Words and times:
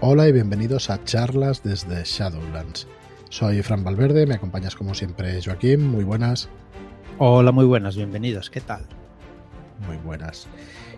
Hola 0.00 0.28
y 0.28 0.32
bienvenidos 0.32 0.90
a 0.90 1.02
charlas 1.04 1.62
desde 1.62 2.02
Shadowlands. 2.04 2.86
Soy 3.28 3.62
Fran 3.62 3.84
Valverde, 3.84 4.26
me 4.26 4.34
acompañas 4.34 4.74
como 4.74 4.94
siempre 4.94 5.40
Joaquín, 5.44 5.86
muy 5.86 6.04
buenas. 6.04 6.48
Hola, 7.18 7.52
muy 7.52 7.64
buenas, 7.66 7.96
bienvenidos, 7.96 8.50
¿qué 8.50 8.60
tal? 8.60 8.86
Muy 9.86 9.96
buenas. 9.98 10.46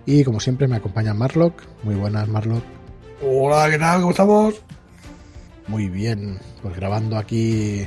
Y 0.07 0.25
como 0.25 0.41
siempre 0.41 0.69
me 0.69 0.77
acompaña 0.77 1.15
Marlock, 1.15 1.62
muy 1.83 1.95
buenas 1.95 2.29
Marlock. 2.29 2.62
Hola, 3.23 3.70
¿qué 3.70 3.79
tal? 3.79 4.00
¿Cómo 4.00 4.11
estamos? 4.11 4.62
Muy 5.69 5.89
bien, 5.89 6.39
pues 6.62 6.75
grabando 6.77 7.16
aquí 7.19 7.87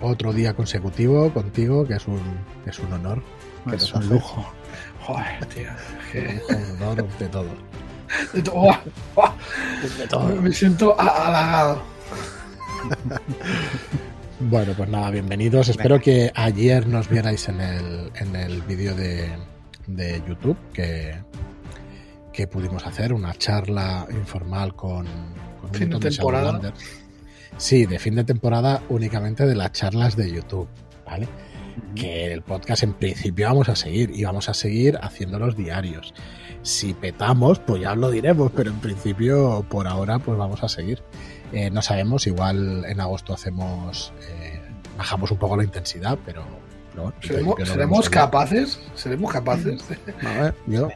otro 0.00 0.32
día 0.32 0.54
consecutivo 0.54 1.32
contigo, 1.32 1.86
que 1.86 1.94
es 1.94 2.06
un, 2.06 2.20
es 2.66 2.78
un 2.78 2.92
honor. 2.92 3.22
Que 3.68 3.76
es 3.76 3.92
un 3.92 4.08
lujo. 4.08 4.44
Joder, 5.02 5.46
tío. 5.46 5.68
que- 6.12 6.40
Un 6.48 6.82
honor 6.82 7.08
de 7.18 7.28
todo. 7.28 7.48
Me 10.40 10.52
siento 10.52 10.98
halagado. 10.98 11.82
Bueno, 14.40 14.72
pues 14.76 14.88
nada, 14.88 15.10
bienvenidos. 15.10 15.68
Espero 15.68 16.00
que 16.00 16.30
ayer 16.34 16.86
nos 16.86 17.08
vierais 17.08 17.48
en 17.48 17.60
el, 17.60 18.12
en 18.14 18.36
el 18.36 18.62
vídeo 18.62 18.94
de, 18.94 19.28
de 19.86 20.22
YouTube 20.26 20.56
que, 20.72 21.22
que 22.32 22.46
pudimos 22.46 22.86
hacer, 22.86 23.12
una 23.12 23.34
charla 23.34 24.06
informal 24.10 24.74
con, 24.74 25.06
con 25.60 25.74
Fin 25.74 25.90
de 25.90 25.98
temporada. 25.98 26.72
Sí, 27.56 27.86
de 27.86 27.98
fin 27.98 28.14
de 28.14 28.22
temporada 28.22 28.82
únicamente 28.88 29.44
de 29.44 29.56
las 29.56 29.72
charlas 29.72 30.14
de 30.16 30.30
YouTube, 30.30 30.68
¿vale? 31.04 31.26
Que 31.94 32.32
el 32.32 32.42
podcast 32.42 32.82
en 32.82 32.92
principio 32.94 33.46
vamos 33.46 33.68
a 33.68 33.76
seguir 33.76 34.10
y 34.14 34.24
vamos 34.24 34.48
a 34.48 34.54
seguir 34.54 34.98
haciendo 35.02 35.38
los 35.38 35.56
diarios. 35.56 36.14
Si 36.62 36.92
petamos, 36.94 37.58
pues 37.60 37.82
ya 37.82 37.94
lo 37.94 38.10
diremos, 38.10 38.50
pero 38.54 38.70
en 38.70 38.78
principio 38.80 39.64
por 39.68 39.86
ahora 39.86 40.18
pues 40.18 40.36
vamos 40.38 40.62
a 40.64 40.68
seguir. 40.68 41.02
Eh, 41.52 41.70
no 41.70 41.80
sabemos, 41.82 42.26
igual 42.26 42.84
en 42.86 43.00
agosto 43.00 43.32
hacemos, 43.32 44.12
eh, 44.28 44.60
bajamos 44.98 45.30
un 45.30 45.38
poco 45.38 45.56
la 45.56 45.64
intensidad, 45.64 46.18
pero, 46.26 46.42
en 47.22 47.64
¿Seremos, 47.66 48.10
capaces? 48.10 48.80
¿Seremos 48.94 49.32
capaces. 49.32 49.82
A 50.26 50.42
ver, 50.42 50.54
yo, 50.66 50.88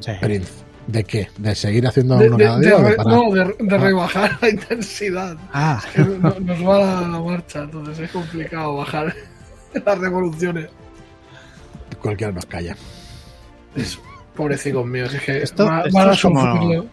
Sí. 0.00 0.10
Prince, 0.20 0.52
¿de 0.88 1.04
qué? 1.04 1.28
¿De 1.38 1.54
seguir 1.54 1.86
haciendo 1.86 2.16
de- 2.18 2.26
uno 2.26 2.36
de- 2.36 2.44
cada 2.44 2.58
día 2.58 2.70
de 2.78 2.96
no, 2.96 3.30
de- 3.32 3.54
de 3.60 3.74
Ah. 3.76 3.78
rebajar 3.78 4.38
la 4.42 4.50
intensidad? 4.50 5.36
Ah, 5.52 5.80
Que 5.94 6.00
no- 6.02 6.40
nos 6.40 6.66
va 6.68 7.00
la 7.02 7.20
marcha, 7.20 7.60
entonces 7.62 8.00
es 8.00 8.10
complicado 8.10 8.74
bajar 8.76 9.14
las 9.84 9.98
revoluciones. 9.98 10.68
Cualquiera 12.00 12.32
nos 12.32 12.46
calla. 12.46 12.76
Eso, 13.74 14.00
pobrecicos 14.36 14.86
míos, 14.86 15.12
es 15.14 15.22
que 15.22 15.38
Esto- 15.42 15.66
van, 15.66 15.86
esto 15.86 16.10
es 16.10 16.22
como- 16.22 16.86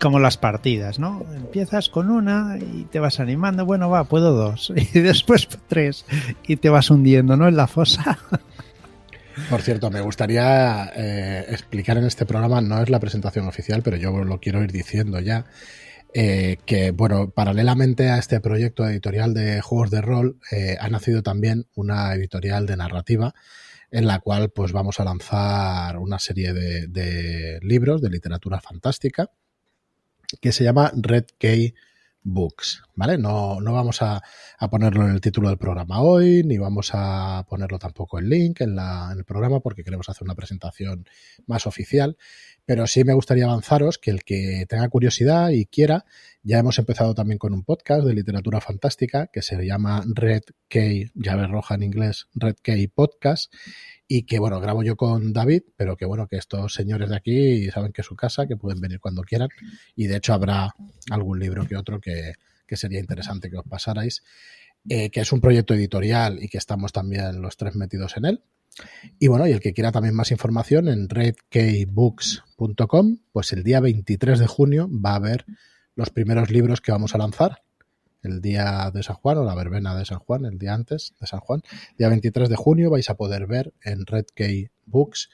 como 0.00 0.18
las 0.18 0.36
partidas, 0.36 0.98
¿no? 0.98 1.24
Empiezas 1.34 1.88
con 1.88 2.10
una 2.10 2.56
y 2.58 2.84
te 2.90 2.98
vas 2.98 3.20
animando, 3.20 3.64
bueno, 3.64 3.88
va, 3.88 4.04
puedo 4.04 4.32
dos, 4.32 4.72
y 4.94 4.98
después 5.00 5.48
tres, 5.68 6.04
y 6.46 6.56
te 6.56 6.68
vas 6.70 6.90
hundiendo, 6.90 7.36
¿no? 7.36 7.46
En 7.48 7.56
la 7.56 7.66
fosa. 7.68 8.18
Por 9.48 9.62
cierto, 9.62 9.90
me 9.90 10.00
gustaría 10.02 10.92
eh, 10.94 11.46
explicar 11.48 11.96
en 11.96 12.04
este 12.04 12.26
programa, 12.26 12.60
no 12.60 12.82
es 12.82 12.90
la 12.90 13.00
presentación 13.00 13.46
oficial, 13.48 13.80
pero 13.82 13.96
yo 13.96 14.10
lo 14.24 14.38
quiero 14.40 14.62
ir 14.62 14.70
diciendo 14.72 15.20
ya, 15.20 15.46
eh, 16.14 16.58
que, 16.66 16.90
bueno, 16.90 17.30
paralelamente 17.30 18.10
a 18.10 18.18
este 18.18 18.40
proyecto 18.40 18.86
editorial 18.86 19.34
de 19.34 19.60
juegos 19.60 19.90
de 19.90 20.02
rol, 20.02 20.38
eh, 20.50 20.76
ha 20.78 20.88
nacido 20.88 21.22
también 21.22 21.66
una 21.74 22.14
editorial 22.14 22.66
de 22.66 22.76
narrativa 22.76 23.34
en 23.90 24.06
la 24.06 24.20
cual 24.20 24.50
pues 24.50 24.72
vamos 24.72 25.00
a 25.00 25.04
lanzar 25.04 25.98
una 25.98 26.18
serie 26.18 26.52
de, 26.52 26.86
de 26.86 27.60
libros 27.62 28.00
de 28.00 28.10
literatura 28.10 28.60
fantástica 28.60 29.30
que 30.40 30.52
se 30.52 30.64
llama 30.64 30.92
Red 30.94 31.26
Key 31.38 31.74
Books, 32.24 32.82
¿vale? 32.94 33.18
No, 33.18 33.60
no 33.60 33.72
vamos 33.72 34.00
a, 34.02 34.22
a 34.58 34.70
ponerlo 34.70 35.04
en 35.04 35.10
el 35.14 35.20
título 35.20 35.48
del 35.48 35.58
programa 35.58 36.00
hoy, 36.00 36.42
ni 36.44 36.56
vamos 36.56 36.90
a 36.92 37.44
ponerlo 37.48 37.78
tampoco 37.78 38.18
el 38.18 38.28
link 38.28 38.60
en, 38.60 38.76
la, 38.76 39.10
en 39.12 39.18
el 39.18 39.24
programa 39.24 39.60
porque 39.60 39.82
queremos 39.82 40.08
hacer 40.08 40.22
una 40.24 40.34
presentación 40.34 41.06
más 41.46 41.66
oficial, 41.66 42.16
pero 42.64 42.86
sí 42.86 43.02
me 43.04 43.14
gustaría 43.14 43.44
avanzaros 43.44 43.98
que 43.98 44.10
el 44.10 44.22
que 44.22 44.66
tenga 44.68 44.88
curiosidad 44.88 45.50
y 45.50 45.66
quiera, 45.66 46.04
ya 46.42 46.58
hemos 46.58 46.78
empezado 46.78 47.14
también 47.14 47.38
con 47.38 47.54
un 47.54 47.64
podcast 47.64 48.04
de 48.04 48.14
literatura 48.14 48.60
fantástica 48.60 49.26
que 49.26 49.42
se 49.42 49.56
llama 49.64 50.04
Red 50.06 50.42
K, 50.68 50.80
llave 51.14 51.46
roja 51.48 51.74
en 51.74 51.82
inglés, 51.82 52.28
Red 52.34 52.56
K 52.62 52.72
Podcast, 52.94 53.52
y 54.14 54.24
que 54.24 54.38
bueno, 54.38 54.60
grabo 54.60 54.82
yo 54.82 54.94
con 54.94 55.32
David, 55.32 55.62
pero 55.74 55.96
que 55.96 56.04
bueno, 56.04 56.26
que 56.26 56.36
estos 56.36 56.74
señores 56.74 57.08
de 57.08 57.16
aquí 57.16 57.70
saben 57.70 57.92
que 57.92 58.02
es 58.02 58.06
su 58.06 58.14
casa, 58.14 58.46
que 58.46 58.58
pueden 58.58 58.78
venir 58.78 59.00
cuando 59.00 59.22
quieran, 59.22 59.48
y 59.96 60.06
de 60.06 60.16
hecho 60.16 60.34
habrá 60.34 60.74
algún 61.10 61.38
libro 61.38 61.66
que 61.66 61.76
otro 61.76 61.98
que, 61.98 62.34
que 62.66 62.76
sería 62.76 63.00
interesante 63.00 63.48
que 63.48 63.56
os 63.56 63.64
pasarais, 63.64 64.22
eh, 64.86 65.08
que 65.08 65.20
es 65.20 65.32
un 65.32 65.40
proyecto 65.40 65.72
editorial 65.72 66.42
y 66.42 66.48
que 66.48 66.58
estamos 66.58 66.92
también 66.92 67.40
los 67.40 67.56
tres 67.56 67.74
metidos 67.74 68.18
en 68.18 68.26
él. 68.26 68.42
Y 69.18 69.28
bueno, 69.28 69.46
y 69.46 69.52
el 69.52 69.60
que 69.60 69.72
quiera 69.72 69.92
también 69.92 70.14
más 70.14 70.30
información 70.30 70.88
en 70.88 71.08
redkeybooks.com, 71.08 73.18
pues 73.32 73.54
el 73.54 73.62
día 73.62 73.80
23 73.80 74.38
de 74.38 74.46
junio 74.46 74.90
va 74.92 75.12
a 75.12 75.16
haber 75.16 75.46
los 75.94 76.10
primeros 76.10 76.50
libros 76.50 76.82
que 76.82 76.92
vamos 76.92 77.14
a 77.14 77.18
lanzar. 77.18 77.62
El 78.22 78.40
día 78.40 78.90
de 78.92 79.02
San 79.02 79.16
Juan 79.16 79.38
o 79.38 79.44
la 79.44 79.54
verbena 79.54 79.94
de 79.96 80.04
San 80.04 80.18
Juan, 80.18 80.44
el 80.44 80.58
día 80.58 80.74
antes 80.74 81.14
de 81.20 81.26
San 81.26 81.40
Juan. 81.40 81.62
Día 81.98 82.08
23 82.08 82.48
de 82.48 82.56
junio 82.56 82.90
vais 82.90 83.08
a 83.10 83.14
poder 83.14 83.46
ver 83.46 83.72
en 83.82 84.06
Red 84.06 84.26
Key 84.34 84.68
Books 84.86 85.28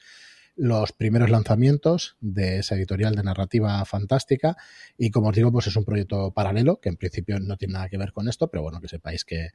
los 0.55 0.91
primeros 0.91 1.29
lanzamientos 1.29 2.17
de 2.19 2.57
esa 2.59 2.75
editorial 2.75 3.15
de 3.15 3.23
narrativa 3.23 3.85
fantástica 3.85 4.57
y 4.97 5.09
como 5.09 5.29
os 5.29 5.35
digo 5.35 5.53
pues 5.53 5.67
es 5.67 5.75
un 5.77 5.85
proyecto 5.85 6.31
paralelo 6.31 6.81
que 6.81 6.89
en 6.89 6.97
principio 6.97 7.39
no 7.39 7.55
tiene 7.55 7.75
nada 7.75 7.87
que 7.87 7.97
ver 7.97 8.11
con 8.11 8.27
esto 8.27 8.49
pero 8.49 8.63
bueno 8.63 8.81
que 8.81 8.89
sepáis 8.89 9.23
que, 9.23 9.51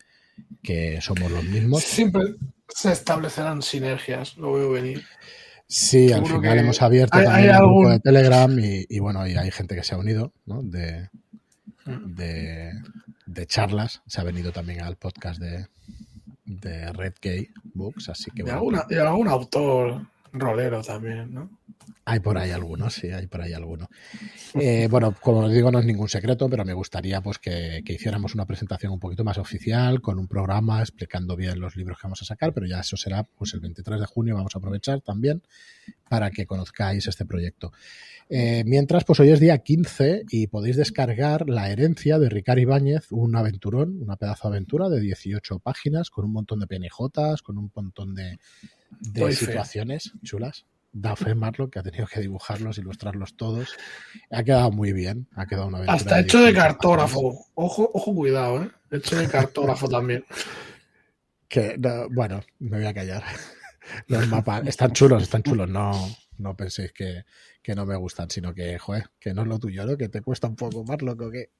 que 0.62 1.03
somos 1.03 1.31
los 1.31 1.44
mismos 1.44 1.83
Siempre 1.83 2.23
se 2.69 2.93
establecerán 2.93 3.61
sinergias, 3.61 4.39
lo 4.39 4.55
veo 4.55 4.71
venir. 4.71 5.03
sí 5.69 6.11
al 6.11 6.25
final 6.25 6.59
hemos 6.59 6.81
abierto 6.81 7.19
hay- 7.19 7.25
también 7.27 7.50
hay 7.55 7.61
un 7.61 7.75
grupo 7.75 7.91
de 7.91 8.00
Telegram 8.00 8.59
y, 8.59 8.87
y, 8.89 8.99
bueno 8.99 9.27
y 9.28 9.37
hay 9.37 9.50
gente 9.50 9.75
que 9.75 9.84
se 9.84 9.94
ha 9.94 9.99
unido 9.99 10.33
¿no? 10.47 10.62
de, 10.62 11.11
de, 11.87 12.72
de 13.27 13.47
charlas. 13.47 14.03
Se 14.06 14.21
ha 14.21 14.25
venido 14.25 14.53
también 14.53 14.81
al 14.83 14.97
podcast 14.97 15.41
de, 15.41 15.67
de 16.45 16.93
Red 16.93 17.15
Key 17.21 17.50
Books 17.75 18.09
así 18.09 18.31
que 18.31 18.43
bueno, 18.43 18.59
alguna- 18.59 18.87
y 18.91 18.95
algún 18.95 19.28
autor 19.28 20.06
rolero 20.34 20.83
también, 20.83 21.33
¿no? 21.33 21.50
Hay 22.06 22.21
por 22.21 22.37
ahí 22.37 22.50
algunos, 22.50 22.95
sí, 22.95 23.11
hay 23.11 23.27
por 23.27 23.41
ahí 23.41 23.53
alguno. 23.53 23.89
Eh, 24.55 24.89
bueno, 24.91 25.15
como 25.21 25.41
os 25.41 25.53
digo, 25.53 25.71
no 25.71 25.78
es 25.78 25.87
ningún 25.87 26.09
secreto, 26.09 26.49
pero 26.50 26.65
me 26.65 26.75
gustaría 26.75 27.21
pues 27.22 27.39
que, 27.39 27.83
que 27.84 27.95
hiciéramos 27.95 28.34
una 28.34 28.44
presentación 28.44 28.93
un 28.93 29.00
poquito 29.00 29.25
más 29.25 29.39
oficial, 29.39 30.03
con 30.03 30.19
un 30.19 30.28
programa 30.28 30.81
explicando 30.81 31.34
bien 31.37 31.61
los 31.61 31.77
libros 31.77 31.99
que 31.99 32.06
vamos 32.06 32.21
a 32.23 32.27
sacar, 32.27 32.53
pero 32.53 32.67
ya 32.67 32.81
eso 32.81 32.97
será 32.97 33.25
pues 33.25 33.55
el 33.55 33.61
23 33.61 34.00
de 34.00 34.06
junio, 34.06 34.34
vamos 34.34 34.55
a 34.55 34.59
aprovechar 34.59 35.00
también 35.00 35.43
para 36.09 36.31
que 36.31 36.47
conozcáis 36.47 37.06
este 37.06 37.25
proyecto. 37.25 37.73
Eh, 38.28 38.65
mientras, 38.67 39.05
pues 39.05 39.21
hoy 39.21 39.31
es 39.31 39.41
día 39.41 39.59
15 39.59 40.25
y 40.31 40.47
podéis 40.47 40.77
descargar 40.77 41.49
La 41.49 41.71
herencia 41.71 42.19
de 42.19 42.28
Ricardo 42.28 42.62
Ibáñez, 42.62 43.12
un 43.12 43.37
aventurón, 43.37 44.00
una 44.03 44.17
pedazo 44.17 44.49
de 44.49 44.56
aventura 44.56 44.89
de 44.89 45.00
18 45.00 45.59
páginas, 45.59 46.11
con 46.11 46.25
un 46.25 46.33
montón 46.33 46.61
de 46.61 46.67
PNJs, 46.67 47.43
con 47.43 47.59
un 47.59 47.71
montón 47.75 48.15
de, 48.15 48.39
de 49.00 49.21
Doy 49.21 49.34
fe. 49.34 49.47
situaciones 49.47 50.12
chulas. 50.22 50.66
Da 50.97 51.16
fe, 51.16 51.34
Marlo, 51.34 51.69
que 51.71 51.81
ha 51.81 51.82
tenido 51.82 52.06
que 52.06 52.21
dibujarlos, 52.21 52.78
ilustrarlos 52.78 53.37
todos. 53.37 53.75
Ha 54.31 54.44
quedado 54.44 54.71
muy 54.71 54.93
bien. 54.93 55.27
Ha 55.34 55.44
quedado 55.47 55.66
una 55.66 55.78
Hasta 55.93 56.21
hecho 56.21 56.38
de 56.38 56.53
18 56.53 56.55
páginas. 56.55 56.65
cartógrafo. 56.65 57.47
Ojo, 57.55 57.91
ojo, 57.93 58.15
cuidado, 58.15 58.62
¿eh? 58.62 58.71
Hecho 58.93 59.16
de 59.16 59.27
cartógrafo 59.28 59.88
también. 59.88 60.25
Que, 61.49 61.77
no, 61.78 62.09
bueno, 62.10 62.41
me 62.60 62.77
voy 62.78 62.87
a 62.87 62.94
callar. 62.94 63.25
Los 64.06 64.28
mapas 64.28 64.66
están 64.66 64.93
chulos, 64.93 65.25
están 65.25 65.43
chulos. 65.43 65.69
No, 65.69 65.93
no 66.39 66.56
penséis 66.56 66.93
que, 66.93 67.25
que 67.62 67.75
no 67.75 67.87
me 67.87 67.97
gustan, 67.97 68.31
sino 68.31 68.53
que, 68.55 68.78
joder, 68.78 69.05
que 69.19 69.34
no 69.34 69.43
es 69.43 69.49
lo 69.49 69.59
tuyo, 69.59 69.84
¿no? 69.87 69.97
Que 69.97 70.09
te 70.09 70.21
cuesta 70.22 70.47
un 70.49 70.56
poco 70.56 70.85
más 70.85 71.00
loco 71.03 71.31
que. 71.31 71.50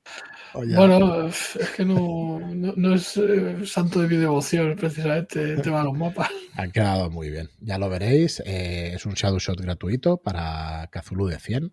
Oye, 0.55 0.77
Bueno, 0.77 1.27
es 1.29 1.57
que 1.77 1.85
no, 1.85 2.41
no, 2.41 2.75
no 2.77 2.95
es 2.95 3.17
eh, 3.17 3.65
santo 3.67 4.01
de 4.03 4.09
mi 4.09 4.17
devoción 4.17 4.77
precisamente 4.77 5.43
el 5.55 5.63
tema 5.63 5.79
de 5.79 5.85
los 5.85 5.97
mapas. 5.99 6.31
Han 6.55 6.71
quedado 6.73 7.11
muy 7.11 7.31
bien. 7.31 7.51
Ya 7.61 7.79
lo 7.79 7.89
veréis. 7.89 8.41
eh, 8.47 8.93
es 8.95 9.07
un 9.07 9.15
Shadow 9.15 9.39
Shot 9.39 9.61
gratuito 9.61 10.19
para 10.19 10.89
Kazulu 10.91 11.27
de 11.27 11.39
100. 11.39 11.73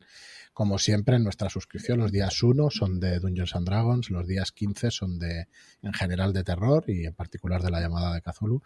Como 0.53 0.79
siempre, 0.79 1.15
en 1.15 1.23
nuestra 1.23 1.49
suscripción, 1.49 1.99
los 1.99 2.11
días 2.11 2.43
1 2.43 2.69
son 2.71 2.99
de 2.99 3.19
Dungeons 3.19 3.55
and 3.55 3.65
Dragons, 3.65 4.09
los 4.09 4.27
días 4.27 4.51
15 4.51 4.91
son 4.91 5.17
de, 5.17 5.47
en 5.81 5.93
general, 5.93 6.33
de 6.33 6.43
terror 6.43 6.83
y 6.87 7.05
en 7.05 7.13
particular 7.13 7.61
de 7.63 7.71
la 7.71 7.79
llamada 7.79 8.13
de 8.13 8.21
Cthulhu. 8.21 8.61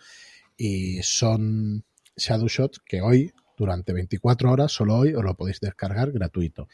Y 0.57 1.03
son 1.03 1.85
Shadow 2.17 2.47
Shot 2.47 2.77
que 2.85 3.01
hoy, 3.01 3.31
durante 3.57 3.93
24 3.93 4.51
horas, 4.51 4.71
solo 4.71 4.95
hoy, 4.95 5.13
os 5.13 5.23
lo 5.23 5.35
podéis 5.35 5.59
descargar 5.59 6.11
gratuito. 6.11 6.67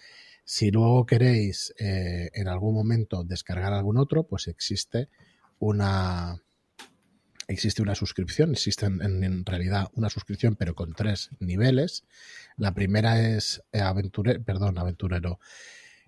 Si 0.43 0.71
luego 0.71 1.05
queréis 1.05 1.73
eh, 1.77 2.29
en 2.33 2.47
algún 2.47 2.73
momento 2.73 3.23
descargar 3.23 3.73
algún 3.73 3.97
otro, 3.97 4.23
pues 4.23 4.47
existe 4.47 5.07
una, 5.59 6.41
existe 7.47 7.81
una 7.81 7.95
suscripción, 7.95 8.51
existe 8.51 8.85
en, 8.85 9.45
realidad 9.45 9.87
una 9.93 10.09
suscripción, 10.09 10.55
pero 10.55 10.73
con 10.73 10.93
tres 10.93 11.29
niveles. 11.39 12.03
La 12.57 12.73
primera 12.73 13.21
es 13.21 13.61
aventurero, 13.71 14.43
perdón, 14.43 14.77
aventurero. 14.77 15.39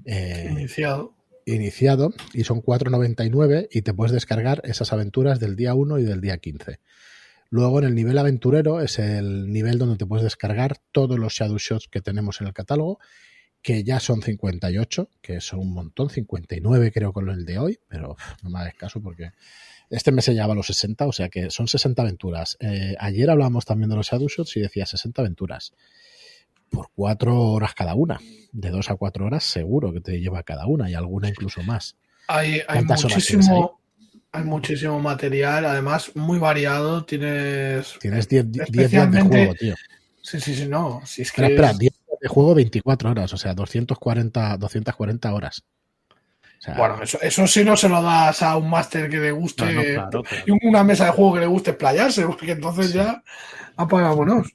Eh, 0.06 0.50
iniciado. 0.52 1.16
iniciado 1.46 2.14
y 2.34 2.44
son 2.44 2.62
4.99 2.62 3.68
y 3.72 3.84
te 3.84 3.94
puedes 3.94 4.12
descargar 4.12 4.62
esas 4.66 4.92
aventuras 4.92 5.40
del 5.40 5.56
día 5.56 5.75
1 5.75 6.00
y 6.00 6.04
del 6.04 6.20
día 6.20 6.38
15. 6.38 6.80
Luego 7.53 7.77
en 7.77 7.85
el 7.85 7.94
nivel 7.94 8.17
aventurero 8.17 8.81
es 8.81 8.97
el 8.97 9.51
nivel 9.51 9.77
donde 9.77 9.95
te 9.95 10.07
puedes 10.07 10.23
descargar 10.23 10.79
todos 10.91 11.19
los 11.19 11.33
Shadow 11.33 11.59
Shots 11.59 11.88
que 11.88 12.01
tenemos 12.01 12.41
en 12.41 12.47
el 12.47 12.53
catálogo, 12.53 12.97
que 13.61 13.83
ya 13.83 14.00
son 14.00 14.23
58, 14.23 15.07
que 15.21 15.39
son 15.39 15.59
un 15.59 15.71
montón, 15.71 16.09
59 16.09 16.91
creo 16.91 17.13
con 17.13 17.29
el 17.29 17.45
de 17.45 17.59
hoy, 17.59 17.79
pero 17.88 18.17
no 18.41 18.50
me 18.50 18.57
hagas 18.57 18.73
caso 18.73 19.01
porque 19.03 19.33
este 19.91 20.11
mes 20.11 20.25
se 20.25 20.33
llevaba 20.33 20.55
los 20.55 20.65
60, 20.65 21.05
o 21.05 21.11
sea 21.11 21.29
que 21.29 21.51
son 21.51 21.67
60 21.67 22.01
aventuras. 22.01 22.57
Eh, 22.59 22.95
ayer 22.97 23.29
hablábamos 23.29 23.65
también 23.65 23.91
de 23.91 23.97
los 23.97 24.07
Shadow 24.07 24.29
Shots 24.29 24.57
y 24.57 24.61
decía 24.61 24.88
60 24.88 25.21
aventuras 25.21 25.73
por 26.71 26.89
cuatro 26.95 27.39
horas 27.39 27.75
cada 27.75 27.94
una. 27.94 28.19
De 28.51 28.71
dos 28.71 28.89
a 28.89 28.95
cuatro 28.95 29.27
horas 29.27 29.44
seguro 29.44 29.94
que 29.94 30.01
te 30.01 30.19
lleva 30.19 30.41
cada 30.41 30.65
una 30.65 30.89
y 30.89 30.95
alguna 30.95 31.29
incluso 31.29 31.61
más. 31.61 31.97
Hay, 32.27 32.61
hay 32.67 32.83
muchísimo, 32.83 33.79
hay 34.33 34.44
muchísimo 34.44 35.00
material, 35.00 35.63
además 35.65 36.12
muy 36.15 36.39
variado. 36.39 37.06
Tienes. 37.06 37.97
Tienes 38.00 38.27
10 38.27 38.51
días 38.51 39.12
de 39.12 39.21
juego, 39.21 39.53
tío. 39.53 39.75
Sí, 40.21 40.39
sí, 40.39 40.56
sí, 40.56 40.68
no. 40.68 41.01
Si 41.06 41.21
es 41.21 41.31
que 41.31 41.45
espera, 41.45 41.71
10 41.71 41.80
días 41.80 42.19
de 42.19 42.27
juego, 42.27 42.56
24 42.56 43.12
horas, 43.12 43.31
o 43.31 43.38
sea, 43.38 43.53
240, 43.53 44.57
240 44.57 45.33
horas. 45.33 45.63
bueno, 46.75 47.03
eso, 47.03 47.21
eso 47.21 47.45
sí 47.45 47.63
no 47.63 47.77
se 47.77 47.88
lo 47.88 48.01
das 48.01 48.41
a 48.41 48.57
un 48.57 48.69
máster 48.69 49.09
que 49.09 49.18
le 49.18 49.31
guste 49.31 50.00
y 50.47 50.51
una 50.65 50.83
mesa 50.83 51.06
de 51.06 51.12
juego 51.12 51.36
que 51.36 51.41
le 51.41 51.47
guste 51.47 51.71
explayarse, 51.71 52.25
porque 52.25 52.53
entonces 52.53 52.91
ya 52.91 53.24
apagámonos. 53.75 54.51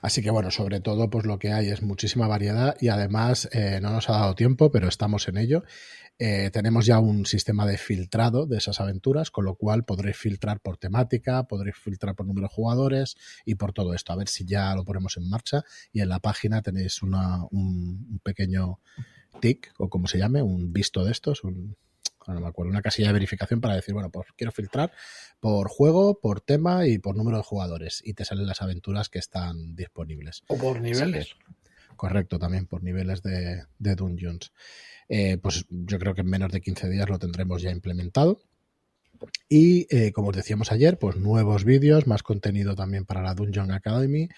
Así 0.00 0.22
que 0.22 0.30
bueno, 0.30 0.50
sobre 0.50 0.80
todo, 0.80 1.10
pues 1.10 1.26
lo 1.26 1.38
que 1.38 1.52
hay 1.52 1.68
es 1.68 1.82
muchísima 1.82 2.26
variedad 2.26 2.76
y 2.80 2.88
además 2.88 3.48
eh, 3.52 3.80
no 3.82 3.90
nos 3.90 4.08
ha 4.08 4.12
dado 4.12 4.34
tiempo, 4.34 4.70
pero 4.70 4.88
estamos 4.88 5.28
en 5.28 5.36
ello. 5.36 5.64
Eh, 6.20 6.50
tenemos 6.52 6.84
ya 6.84 6.98
un 6.98 7.26
sistema 7.26 7.64
de 7.64 7.78
filtrado 7.78 8.46
de 8.46 8.58
esas 8.58 8.80
aventuras, 8.80 9.30
con 9.30 9.44
lo 9.44 9.54
cual 9.54 9.84
podréis 9.84 10.16
filtrar 10.16 10.60
por 10.60 10.76
temática, 10.76 11.44
podréis 11.44 11.76
filtrar 11.76 12.16
por 12.16 12.26
número 12.26 12.48
de 12.48 12.54
jugadores 12.54 13.16
y 13.44 13.54
por 13.54 13.72
todo 13.72 13.94
esto. 13.94 14.12
A 14.12 14.16
ver 14.16 14.28
si 14.28 14.44
ya 14.44 14.74
lo 14.74 14.84
ponemos 14.84 15.16
en 15.16 15.28
marcha 15.28 15.62
y 15.92 16.00
en 16.00 16.08
la 16.08 16.18
página 16.18 16.60
tenéis 16.60 17.02
una, 17.02 17.44
un, 17.50 18.20
pequeño 18.24 18.80
tick 19.40 19.72
o 19.78 19.88
como 19.88 20.08
se 20.08 20.18
llame, 20.18 20.42
un 20.42 20.72
visto 20.72 21.04
de 21.04 21.12
estos, 21.12 21.44
un, 21.44 21.76
no 22.26 22.40
me 22.40 22.48
acuerdo, 22.48 22.70
una 22.70 22.82
casilla 22.82 23.08
de 23.08 23.14
verificación 23.14 23.60
para 23.60 23.76
decir, 23.76 23.94
bueno, 23.94 24.10
pues 24.10 24.26
quiero 24.36 24.50
filtrar 24.50 24.90
por 25.38 25.68
juego, 25.68 26.18
por 26.20 26.40
tema 26.40 26.86
y 26.86 26.98
por 26.98 27.16
número 27.16 27.36
de 27.36 27.44
jugadores. 27.44 28.02
Y 28.04 28.14
te 28.14 28.24
salen 28.24 28.46
las 28.46 28.60
aventuras 28.60 29.08
que 29.08 29.20
están 29.20 29.76
disponibles. 29.76 30.42
O 30.48 30.58
por 30.58 30.80
niveles. 30.80 31.36
Correcto, 31.98 32.38
también 32.38 32.64
por 32.64 32.82
niveles 32.82 33.22
de, 33.22 33.66
dungeons. 33.78 34.52
Eh, 35.10 35.36
pues 35.36 35.66
yo 35.68 35.98
creo 35.98 36.14
que 36.14 36.22
en 36.22 36.30
menos 36.30 36.50
de 36.50 36.62
15 36.62 36.88
días 36.88 37.10
lo 37.10 37.18
tendremos 37.18 37.60
ya 37.60 37.70
implementado. 37.70 38.40
Y 39.50 39.86
eh, 39.94 40.12
como 40.12 40.28
os 40.28 40.36
decíamos 40.36 40.72
ayer, 40.72 40.98
pues 40.98 41.16
nuevos 41.16 41.64
vídeos, 41.64 42.06
más 42.06 42.22
contenido 42.22 42.74
también 42.74 43.04
para 43.04 43.22
la 43.22 43.34
Dungeon 43.34 43.70
Academy. 43.72 44.30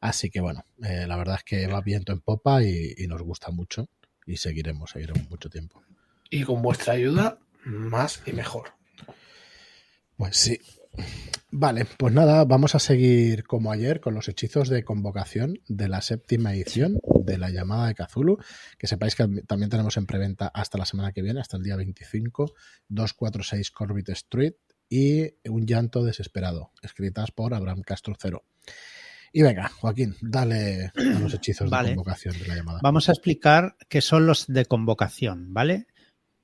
Así 0.00 0.30
que 0.30 0.40
bueno, 0.40 0.64
eh, 0.84 1.06
la 1.08 1.16
verdad 1.16 1.36
es 1.38 1.44
que 1.44 1.66
va 1.66 1.80
viento 1.80 2.12
en 2.12 2.20
popa 2.20 2.62
y, 2.62 2.94
y 2.96 3.08
nos 3.08 3.22
gusta 3.22 3.50
mucho 3.50 3.88
y 4.24 4.36
seguiremos, 4.36 4.90
seguiremos 4.90 5.28
mucho 5.30 5.50
tiempo 5.50 5.82
y 6.30 6.44
con 6.44 6.62
vuestra 6.62 6.94
ayuda 6.94 7.38
más 7.64 8.22
y 8.26 8.32
mejor. 8.32 8.72
Pues 10.16 10.36
sí. 10.36 10.60
Vale, 11.50 11.86
pues 11.96 12.12
nada, 12.12 12.44
vamos 12.44 12.74
a 12.74 12.78
seguir 12.78 13.44
como 13.44 13.72
ayer 13.72 14.00
con 14.00 14.14
los 14.14 14.28
hechizos 14.28 14.68
de 14.68 14.84
convocación 14.84 15.60
de 15.68 15.88
la 15.88 16.02
séptima 16.02 16.52
edición 16.52 16.98
de 17.24 17.38
la 17.38 17.50
llamada 17.50 17.86
de 17.86 17.94
Cthulhu. 17.94 18.38
Que 18.76 18.86
sepáis 18.86 19.14
que 19.14 19.26
también 19.46 19.70
tenemos 19.70 19.96
en 19.96 20.06
preventa 20.06 20.48
hasta 20.48 20.76
la 20.76 20.84
semana 20.84 21.12
que 21.12 21.22
viene, 21.22 21.40
hasta 21.40 21.56
el 21.56 21.62
día 21.62 21.76
25, 21.76 22.52
246 22.88 23.70
Corbett 23.70 24.08
Street 24.10 24.54
y 24.88 25.34
Un 25.48 25.66
llanto 25.66 26.04
desesperado, 26.04 26.72
escritas 26.82 27.30
por 27.30 27.54
Abraham 27.54 27.82
Castro 27.82 28.14
Cero. 28.18 28.44
Y 29.32 29.42
venga, 29.42 29.68
Joaquín, 29.68 30.14
dale 30.20 30.92
a 30.94 31.18
los 31.18 31.32
hechizos 31.32 31.70
de 31.70 31.76
convocación 31.76 32.38
de 32.38 32.48
la 32.48 32.56
llamada. 32.56 32.80
Vamos 32.82 33.08
a 33.08 33.12
explicar 33.12 33.76
qué 33.88 34.00
son 34.00 34.26
los 34.26 34.46
de 34.46 34.66
convocación, 34.66 35.54
¿vale? 35.54 35.86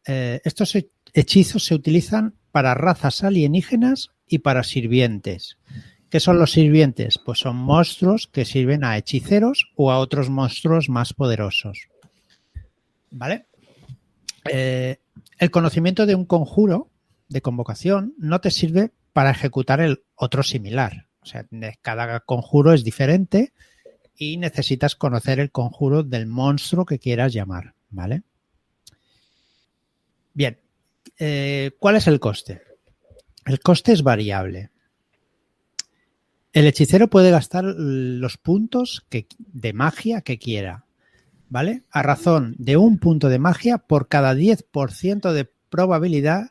Eh, 0.07 0.41
estos 0.45 0.77
hechizos 1.13 1.65
se 1.65 1.75
utilizan 1.75 2.37
para 2.51 2.75
razas 2.75 3.25
alienígenas 3.25 4.12
y 4.27 4.39
para 4.39 4.63
sirvientes. 4.63 5.59
¿Qué 6.11 6.21
son 6.21 6.39
los 6.39 6.53
sirvientes? 6.53 7.19
Pues 7.19 7.39
son 7.39 7.57
monstruos 7.57 8.27
que 8.27 8.45
sirven 8.45 8.85
a 8.85 8.99
hechiceros 8.99 9.73
o 9.77 9.91
a 9.91 9.99
otros 9.99 10.29
monstruos 10.29 10.89
más 10.89 11.15
poderosos. 11.15 11.89
¿Vale? 13.11 13.47
Eh, 14.51 14.99
el 15.39 15.51
conocimiento 15.51 16.05
de 16.07 16.15
un 16.15 16.27
conjuro 16.27 16.91
de 17.29 17.41
convocación 17.41 18.15
no 18.19 18.41
te 18.41 18.51
sirve 18.51 18.91
para 19.13 19.31
ejecutar 19.31 19.81
el 19.81 20.03
otro 20.15 20.43
similar. 20.43 21.07
O 21.23 21.27
sea, 21.27 21.47
cada 21.81 22.21
conjuro 22.21 22.73
es 22.73 22.85
diferente 22.85 23.53
y 24.17 24.37
necesitas 24.37 24.97
conocer 24.97 25.41
el 25.41 25.51
conjuro 25.51 26.03
del 26.03 26.27
monstruo 26.27 26.85
que 26.85 26.99
quieras 26.99 27.33
llamar. 27.33 27.75
¿Vale? 27.91 28.23
Bien, 30.35 30.59
eh, 31.19 31.73
¿cuál 31.79 31.97
es 31.97 32.07
el 32.07 32.21
coste? 32.21 32.63
El 33.45 33.61
coste 33.61 33.93
es 33.93 34.03
variable. 34.03 34.71
El 36.53 36.67
hechicero 36.67 37.09
puede 37.09 37.31
gastar 37.31 37.65
los 37.65 38.37
puntos 38.37 39.07
de 39.39 39.73
magia 39.73 40.21
que 40.21 40.39
quiera, 40.39 40.85
¿vale? 41.49 41.83
A 41.91 42.03
razón 42.03 42.55
de 42.59 42.77
un 42.77 42.99
punto 42.99 43.29
de 43.29 43.39
magia 43.39 43.79
por 43.79 44.09
cada 44.09 44.35
10% 44.35 45.33
de 45.33 45.51
probabilidad 45.71 46.51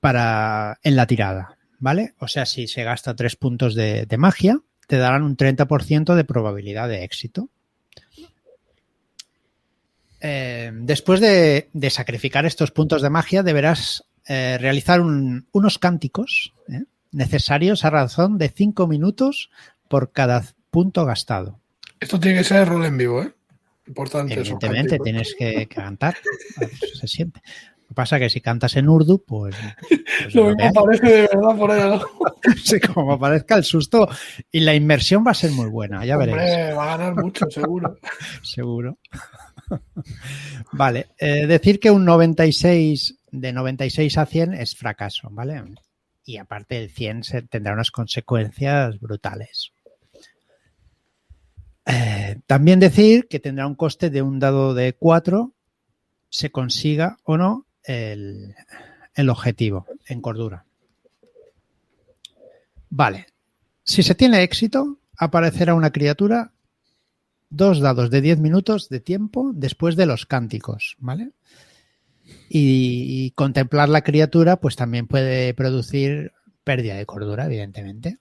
para, 0.00 0.78
en 0.82 0.96
la 0.96 1.06
tirada, 1.06 1.56
¿vale? 1.78 2.14
O 2.18 2.28
sea, 2.28 2.44
si 2.44 2.68
se 2.68 2.84
gasta 2.84 3.16
tres 3.16 3.36
puntos 3.36 3.74
de, 3.74 4.04
de 4.04 4.18
magia, 4.18 4.60
te 4.86 4.98
darán 4.98 5.22
un 5.22 5.36
30% 5.36 6.14
de 6.14 6.24
probabilidad 6.24 6.88
de 6.88 7.04
éxito. 7.04 7.48
Eh, 10.20 10.70
después 10.74 11.20
de, 11.20 11.68
sacrificar 11.90 12.44
estos 12.44 12.70
puntos 12.70 13.00
de 13.00 13.10
magia, 13.10 13.42
deberás 13.42 14.04
eh, 14.32 14.58
realizar 14.58 15.00
unos 15.00 15.78
cánticos 15.80 16.54
eh, 16.68 16.84
necesarios 17.10 17.84
a 17.84 17.90
razón 17.90 18.38
de 18.38 18.48
5 18.48 18.86
minutos 18.86 19.50
por 19.88 20.12
cada 20.12 20.44
punto 20.70 21.04
gastado. 21.04 21.58
Esto 21.98 22.20
tiene 22.20 22.38
que 22.38 22.44
ser 22.44 22.68
rol 22.68 22.84
en 22.84 22.96
vivo, 22.96 23.24
¿eh? 23.24 23.34
Importante. 23.88 24.34
Evidentemente, 24.34 25.00
tienes 25.00 25.34
que, 25.36 25.66
cantar. 25.66 26.16
se 26.94 27.08
siente. 27.08 27.42
Lo 27.80 27.88
que 27.88 27.94
pasa 27.94 28.16
es 28.18 28.22
que 28.22 28.30
si 28.30 28.40
cantas 28.40 28.76
en 28.76 28.88
urdu, 28.88 29.24
pues. 29.26 29.56
pues 29.88 30.32
lo 30.32 30.54
mismo 30.54 30.84
parece 30.84 31.06
de 31.08 31.20
verdad 31.22 31.56
por 31.58 31.70
ahí. 31.72 32.00
sí, 32.62 32.78
como 32.78 33.14
aparezca 33.14 33.56
el 33.56 33.64
susto. 33.64 34.08
Y 34.52 34.60
la 34.60 34.76
inmersión 34.76 35.24
va 35.26 35.32
a 35.32 35.34
ser 35.34 35.50
muy 35.50 35.66
buena, 35.66 36.04
ya 36.04 36.16
veréis. 36.16 36.76
Va 36.76 36.84
a 36.84 36.96
ganar 36.96 37.16
mucho, 37.16 37.50
seguro. 37.50 37.98
seguro. 38.44 38.96
vale, 40.72 41.08
eh, 41.18 41.46
decir 41.46 41.80
que 41.80 41.90
un 41.90 42.04
96 42.04 43.19
de 43.32 43.52
96 43.52 44.18
a 44.18 44.26
100 44.26 44.54
es 44.54 44.76
fracaso, 44.76 45.28
¿vale? 45.30 45.62
Y 46.24 46.36
aparte 46.36 46.78
el 46.78 46.90
100 46.90 47.24
se, 47.24 47.42
tendrá 47.42 47.72
unas 47.72 47.90
consecuencias 47.90 49.00
brutales. 49.00 49.72
Eh, 51.86 52.38
también 52.46 52.78
decir 52.78 53.26
que 53.28 53.40
tendrá 53.40 53.66
un 53.66 53.74
coste 53.74 54.10
de 54.10 54.22
un 54.22 54.38
dado 54.38 54.74
de 54.74 54.92
4 54.92 55.52
se 56.28 56.50
consiga 56.50 57.18
o 57.24 57.36
no 57.36 57.66
el, 57.82 58.54
el 59.14 59.28
objetivo 59.28 59.86
en 60.06 60.20
cordura. 60.20 60.64
Vale. 62.90 63.26
Si 63.82 64.02
se 64.02 64.14
tiene 64.14 64.42
éxito, 64.42 64.98
aparecerá 65.16 65.74
una 65.74 65.90
criatura 65.90 66.52
dos 67.50 67.80
dados 67.80 68.10
de 68.10 68.20
10 68.20 68.38
minutos 68.38 68.88
de 68.88 69.00
tiempo 69.00 69.52
después 69.54 69.96
de 69.96 70.06
los 70.06 70.26
cánticos, 70.26 70.96
¿vale? 70.98 71.32
Y, 72.48 73.30
contemplar 73.32 73.88
la 73.88 74.02
criatura, 74.02 74.56
pues 74.56 74.76
también 74.76 75.06
puede 75.06 75.54
producir 75.54 76.32
pérdida 76.64 76.96
de 76.96 77.06
cordura, 77.06 77.46
evidentemente. 77.46 78.18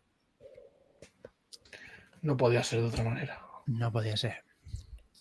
No 2.22 2.38
podía 2.38 2.64
ser 2.64 2.82
de 2.82 2.88
otra 2.88 3.04
manera. 3.04 3.40
No 3.66 3.92
podía 3.92 4.18
ser. 4.18 4.44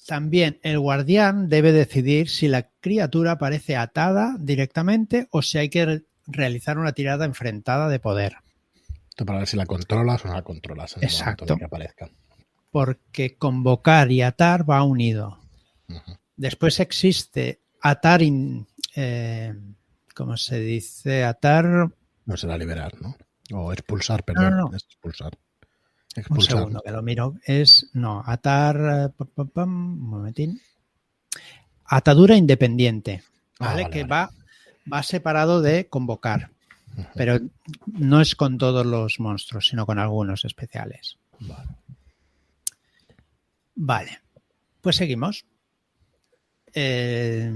También 0.06 0.58
el 0.62 0.78
guardián 0.78 1.48
debe 1.48 1.72
decidir 1.72 2.28
si 2.28 2.48
la 2.48 2.68
criatura 2.80 3.32
aparece 3.32 3.76
atada 3.76 4.36
directamente 4.38 5.28
o 5.30 5.42
si 5.42 5.58
hay 5.58 5.68
que 5.68 6.02
realizar 6.26 6.78
una 6.78 6.92
tirada 6.92 7.24
enfrentada 7.24 7.88
de 7.88 7.98
poder. 7.98 8.36
Esto 9.08 9.24
para 9.26 9.40
ver 9.40 9.48
si 9.48 9.56
la 9.56 9.66
controlas 9.66 10.24
o 10.24 10.28
no 10.28 10.34
la 10.34 10.42
controlas 10.42 10.96
en 10.96 11.04
Exacto. 11.04 11.44
momento 11.44 11.58
que 11.58 11.64
aparezca 11.64 12.10
porque 12.70 13.36
convocar 13.36 14.10
y 14.12 14.22
atar 14.22 14.68
va 14.68 14.82
unido. 14.82 15.38
Después 16.36 16.78
existe 16.80 17.60
atar, 17.80 18.20
eh, 19.00 19.54
¿cómo 20.12 20.36
se 20.36 20.58
dice? 20.58 21.22
Atar. 21.22 21.88
No 22.26 22.36
será 22.36 22.58
liberar, 22.58 23.00
¿no? 23.00 23.16
O 23.52 23.72
expulsar, 23.72 24.24
perdón. 24.24 24.50
No, 24.50 24.68
no. 24.70 24.76
Es 24.76 24.84
expulsar. 24.84 25.38
Un 26.30 26.42
segundo 26.42 26.82
que 26.84 26.90
lo 26.90 27.00
miro. 27.00 27.36
Es, 27.44 27.90
no, 27.92 28.24
atar, 28.26 29.14
eh, 29.16 29.24
un 29.54 30.00
momentín. 30.00 30.60
Atadura 31.84 32.36
independiente, 32.36 33.22
ah, 33.60 33.66
¿vale? 33.66 33.88
que 33.88 34.02
Va, 34.02 34.32
va 34.92 35.02
separado 35.04 35.62
de 35.62 35.86
convocar. 35.86 36.50
Pero 37.14 37.38
no 37.86 38.20
es 38.20 38.34
con 38.34 38.58
todos 38.58 38.84
los 38.84 39.20
monstruos, 39.20 39.68
sino 39.68 39.86
con 39.86 40.00
algunos 40.00 40.44
especiales. 40.44 41.18
Vale. 41.38 41.68
Vale. 43.76 44.18
Pues 44.80 44.96
seguimos. 44.96 45.44
Eh, 46.74 47.52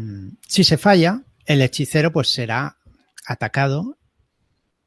si 0.46 0.62
se 0.62 0.78
falla, 0.78 1.22
el 1.46 1.62
hechicero 1.62 2.12
pues 2.12 2.28
será 2.32 2.78
atacado 3.26 3.99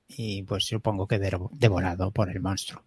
y 0.08 0.44
pues 0.44 0.66
supongo 0.66 1.08
que 1.08 1.20
devorado 1.20 2.12
por 2.12 2.30
el 2.30 2.40
monstruo. 2.40 2.84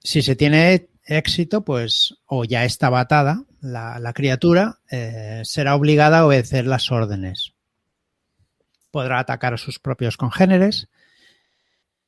Si 0.00 0.22
se 0.22 0.34
tiene 0.34 0.88
éxito, 1.04 1.64
pues, 1.64 2.14
o 2.26 2.44
ya 2.44 2.64
está 2.64 2.98
atada 2.98 3.44
la, 3.60 4.12
criatura, 4.14 4.80
eh, 4.90 5.42
será 5.44 5.74
obligada 5.76 6.20
a 6.20 6.26
obedecer 6.26 6.66
las 6.66 6.90
órdenes. 6.90 7.52
Podrá 8.90 9.20
atacar 9.20 9.54
a 9.54 9.58
sus 9.58 9.78
propios 9.78 10.16
congéneres, 10.16 10.88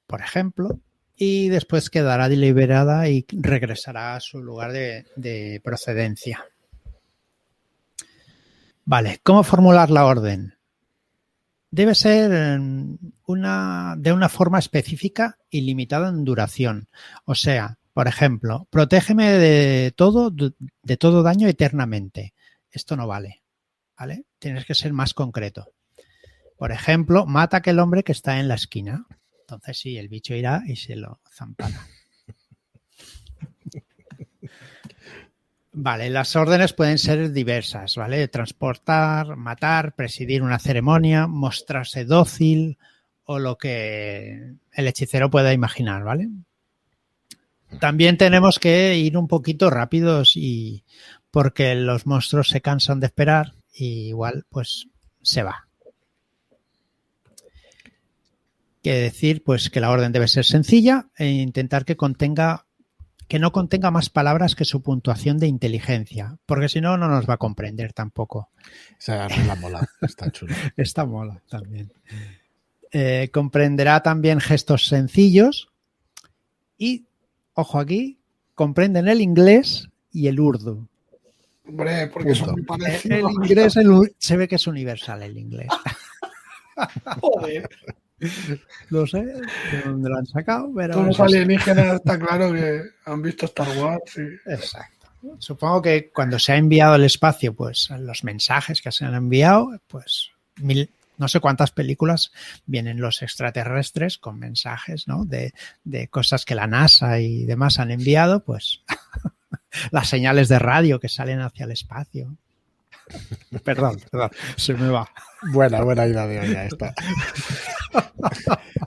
por 0.06 0.20
ejemplo, 0.20 0.80
y 1.16 1.48
después 1.48 1.90
quedará 1.90 2.28
deliberada 2.28 3.08
y 3.08 3.24
regresará 3.30 4.16
a 4.16 4.20
su 4.20 4.42
lugar 4.42 4.72
de 4.72 5.60
procedencia. 5.62 6.44
Vale, 8.86 9.20
¿cómo 9.22 9.42
formular 9.42 9.90
la 9.90 10.04
orden? 10.04 10.54
Debe 11.70 11.94
ser 11.94 12.60
una, 13.26 13.94
de 13.96 14.12
una 14.12 14.28
forma 14.28 14.58
específica 14.58 15.38
y 15.50 15.62
limitada 15.62 16.08
en 16.08 16.24
duración. 16.24 16.88
O 17.24 17.34
sea, 17.34 17.78
por 17.94 18.08
ejemplo, 18.08 18.68
protégeme 18.70 19.30
de 19.32 19.92
todo, 19.96 20.30
de 20.30 20.96
todo 20.96 21.22
daño 21.22 21.48
eternamente. 21.48 22.34
Esto 22.70 22.96
no 22.96 23.06
vale. 23.06 23.42
¿Vale? 23.98 24.24
Tienes 24.38 24.66
que 24.66 24.74
ser 24.74 24.92
más 24.92 25.14
concreto. 25.14 25.72
Por 26.56 26.70
ejemplo, 26.70 27.26
mata 27.26 27.58
aquel 27.58 27.78
hombre 27.78 28.02
que 28.02 28.12
está 28.12 28.38
en 28.38 28.48
la 28.48 28.54
esquina. 28.54 29.06
Entonces 29.40 29.78
sí, 29.78 29.96
el 29.96 30.08
bicho 30.08 30.34
irá 30.34 30.62
y 30.66 30.76
se 30.76 30.96
lo 30.96 31.20
zampará. 31.32 31.86
Vale, 35.76 36.08
las 36.08 36.36
órdenes 36.36 36.72
pueden 36.72 36.98
ser 36.98 37.32
diversas, 37.32 37.96
¿vale? 37.96 38.28
Transportar, 38.28 39.34
matar, 39.34 39.96
presidir 39.96 40.40
una 40.42 40.60
ceremonia, 40.60 41.26
mostrarse 41.26 42.04
dócil 42.04 42.78
o 43.24 43.40
lo 43.40 43.58
que 43.58 44.54
el 44.72 44.86
hechicero 44.86 45.30
pueda 45.30 45.52
imaginar, 45.52 46.04
¿vale? 46.04 46.28
También 47.80 48.16
tenemos 48.16 48.60
que 48.60 48.96
ir 48.98 49.18
un 49.18 49.26
poquito 49.26 49.68
rápidos 49.68 50.36
y 50.36 50.84
porque 51.32 51.74
los 51.74 52.06
monstruos 52.06 52.50
se 52.50 52.60
cansan 52.60 53.00
de 53.00 53.06
esperar 53.06 53.54
y 53.74 54.10
igual 54.10 54.44
pues 54.50 54.86
se 55.22 55.42
va. 55.42 55.66
Quiere 58.80 59.00
decir 59.00 59.42
pues 59.42 59.70
que 59.70 59.80
la 59.80 59.90
orden 59.90 60.12
debe 60.12 60.28
ser 60.28 60.44
sencilla 60.44 61.08
e 61.16 61.26
intentar 61.26 61.84
que 61.84 61.96
contenga 61.96 62.63
que 63.28 63.38
no 63.38 63.52
contenga 63.52 63.90
más 63.90 64.10
palabras 64.10 64.54
que 64.54 64.64
su 64.64 64.82
puntuación 64.82 65.38
de 65.38 65.46
inteligencia, 65.46 66.36
porque 66.46 66.68
si 66.68 66.80
no, 66.80 66.96
no 66.96 67.08
nos 67.08 67.28
va 67.28 67.34
a 67.34 67.38
comprender 67.38 67.92
tampoco. 67.92 68.50
Esa 68.98 69.28
la 69.28 69.54
mola, 69.56 69.88
está 70.02 70.30
chulo. 70.30 70.54
está 70.76 71.04
mola 71.04 71.40
también. 71.48 71.92
Eh, 72.92 73.30
comprenderá 73.32 74.02
también 74.02 74.40
gestos 74.40 74.86
sencillos 74.86 75.68
y, 76.78 77.06
ojo 77.54 77.78
aquí, 77.78 78.18
comprenden 78.54 79.08
el 79.08 79.20
inglés 79.20 79.88
y 80.12 80.28
el 80.28 80.38
urdu. 80.38 80.86
Hombre, 81.66 82.08
porque 82.08 82.34
son 82.34 82.52
muy 82.52 82.62
parecidos. 82.62 83.18
El, 83.18 83.24
inglés 83.30 83.74
se 84.18 84.36
ve 84.36 84.48
que 84.48 84.56
es 84.56 84.66
universal 84.66 85.22
el 85.22 85.38
inglés. 85.38 85.68
Joder. 87.20 87.68
No 88.90 89.06
sé 89.06 89.24
de 89.24 89.82
dónde 89.84 90.08
lo 90.08 90.18
han 90.18 90.26
sacado, 90.26 90.70
pero. 90.74 90.94
Todos 90.94 91.06
los 91.06 91.20
alienígenas 91.20 91.94
está 91.96 92.18
claro 92.18 92.52
que 92.52 92.82
han 93.04 93.22
visto 93.22 93.46
Star 93.46 93.76
Wars. 93.76 94.16
Exacto. 94.46 95.08
Supongo 95.38 95.82
que 95.82 96.10
cuando 96.12 96.38
se 96.38 96.52
ha 96.52 96.56
enviado 96.56 96.94
al 96.94 97.04
espacio, 97.04 97.54
pues 97.54 97.90
los 97.98 98.24
mensajes 98.24 98.82
que 98.82 98.92
se 98.92 99.04
han 99.04 99.14
enviado, 99.14 99.70
pues 99.88 100.30
mil, 100.56 100.90
no 101.16 101.28
sé 101.28 101.40
cuántas 101.40 101.70
películas 101.70 102.32
vienen 102.66 103.00
los 103.00 103.22
extraterrestres 103.22 104.18
con 104.18 104.38
mensajes, 104.38 105.08
¿no? 105.08 105.24
De, 105.24 105.54
de 105.84 106.08
cosas 106.08 106.44
que 106.44 106.54
la 106.54 106.66
NASA 106.66 107.20
y 107.20 107.44
demás 107.44 107.78
han 107.78 107.90
enviado, 107.90 108.44
pues 108.44 108.82
las 109.90 110.08
señales 110.08 110.48
de 110.48 110.58
radio 110.58 111.00
que 111.00 111.08
salen 111.08 111.40
hacia 111.40 111.64
el 111.64 111.72
espacio. 111.72 112.36
Perdón, 113.64 114.00
perdón, 114.10 114.30
se 114.56 114.74
me 114.74 114.88
va. 114.88 115.08
Buena, 115.52 115.82
buena 115.82 116.06
idea 116.06 116.26
de 116.26 116.66
esta. 116.66 116.94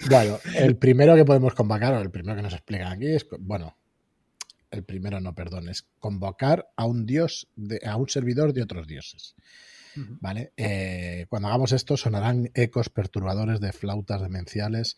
bueno, 0.10 0.40
el 0.56 0.76
primero 0.76 1.16
que 1.16 1.26
podemos 1.26 1.54
convocar, 1.54 1.94
o 1.94 2.02
el 2.02 2.12
primero 2.12 2.36
que 2.36 2.42
nos 2.42 2.54
explican 2.54 2.94
aquí 2.94 3.08
es, 3.08 3.26
bueno, 3.40 3.78
el 4.72 4.84
primero 4.84 5.20
no, 5.20 5.34
perdón, 5.34 5.70
es 5.70 5.88
convocar 6.00 6.70
a 6.76 6.86
un 6.86 7.06
dios, 7.06 7.48
de, 7.56 7.80
a 7.86 7.96
un 7.96 8.10
servidor 8.10 8.54
de 8.54 8.64
otros 8.64 8.88
dioses. 8.88 9.36
¿Vale? 10.22 10.54
Eh, 10.58 11.26
cuando 11.28 11.48
hagamos 11.48 11.72
esto 11.72 11.98
sonarán 11.98 12.52
ecos 12.54 12.90
perturbadores 12.90 13.60
de 13.60 13.74
flautas 13.74 14.22
demenciales 14.22 14.96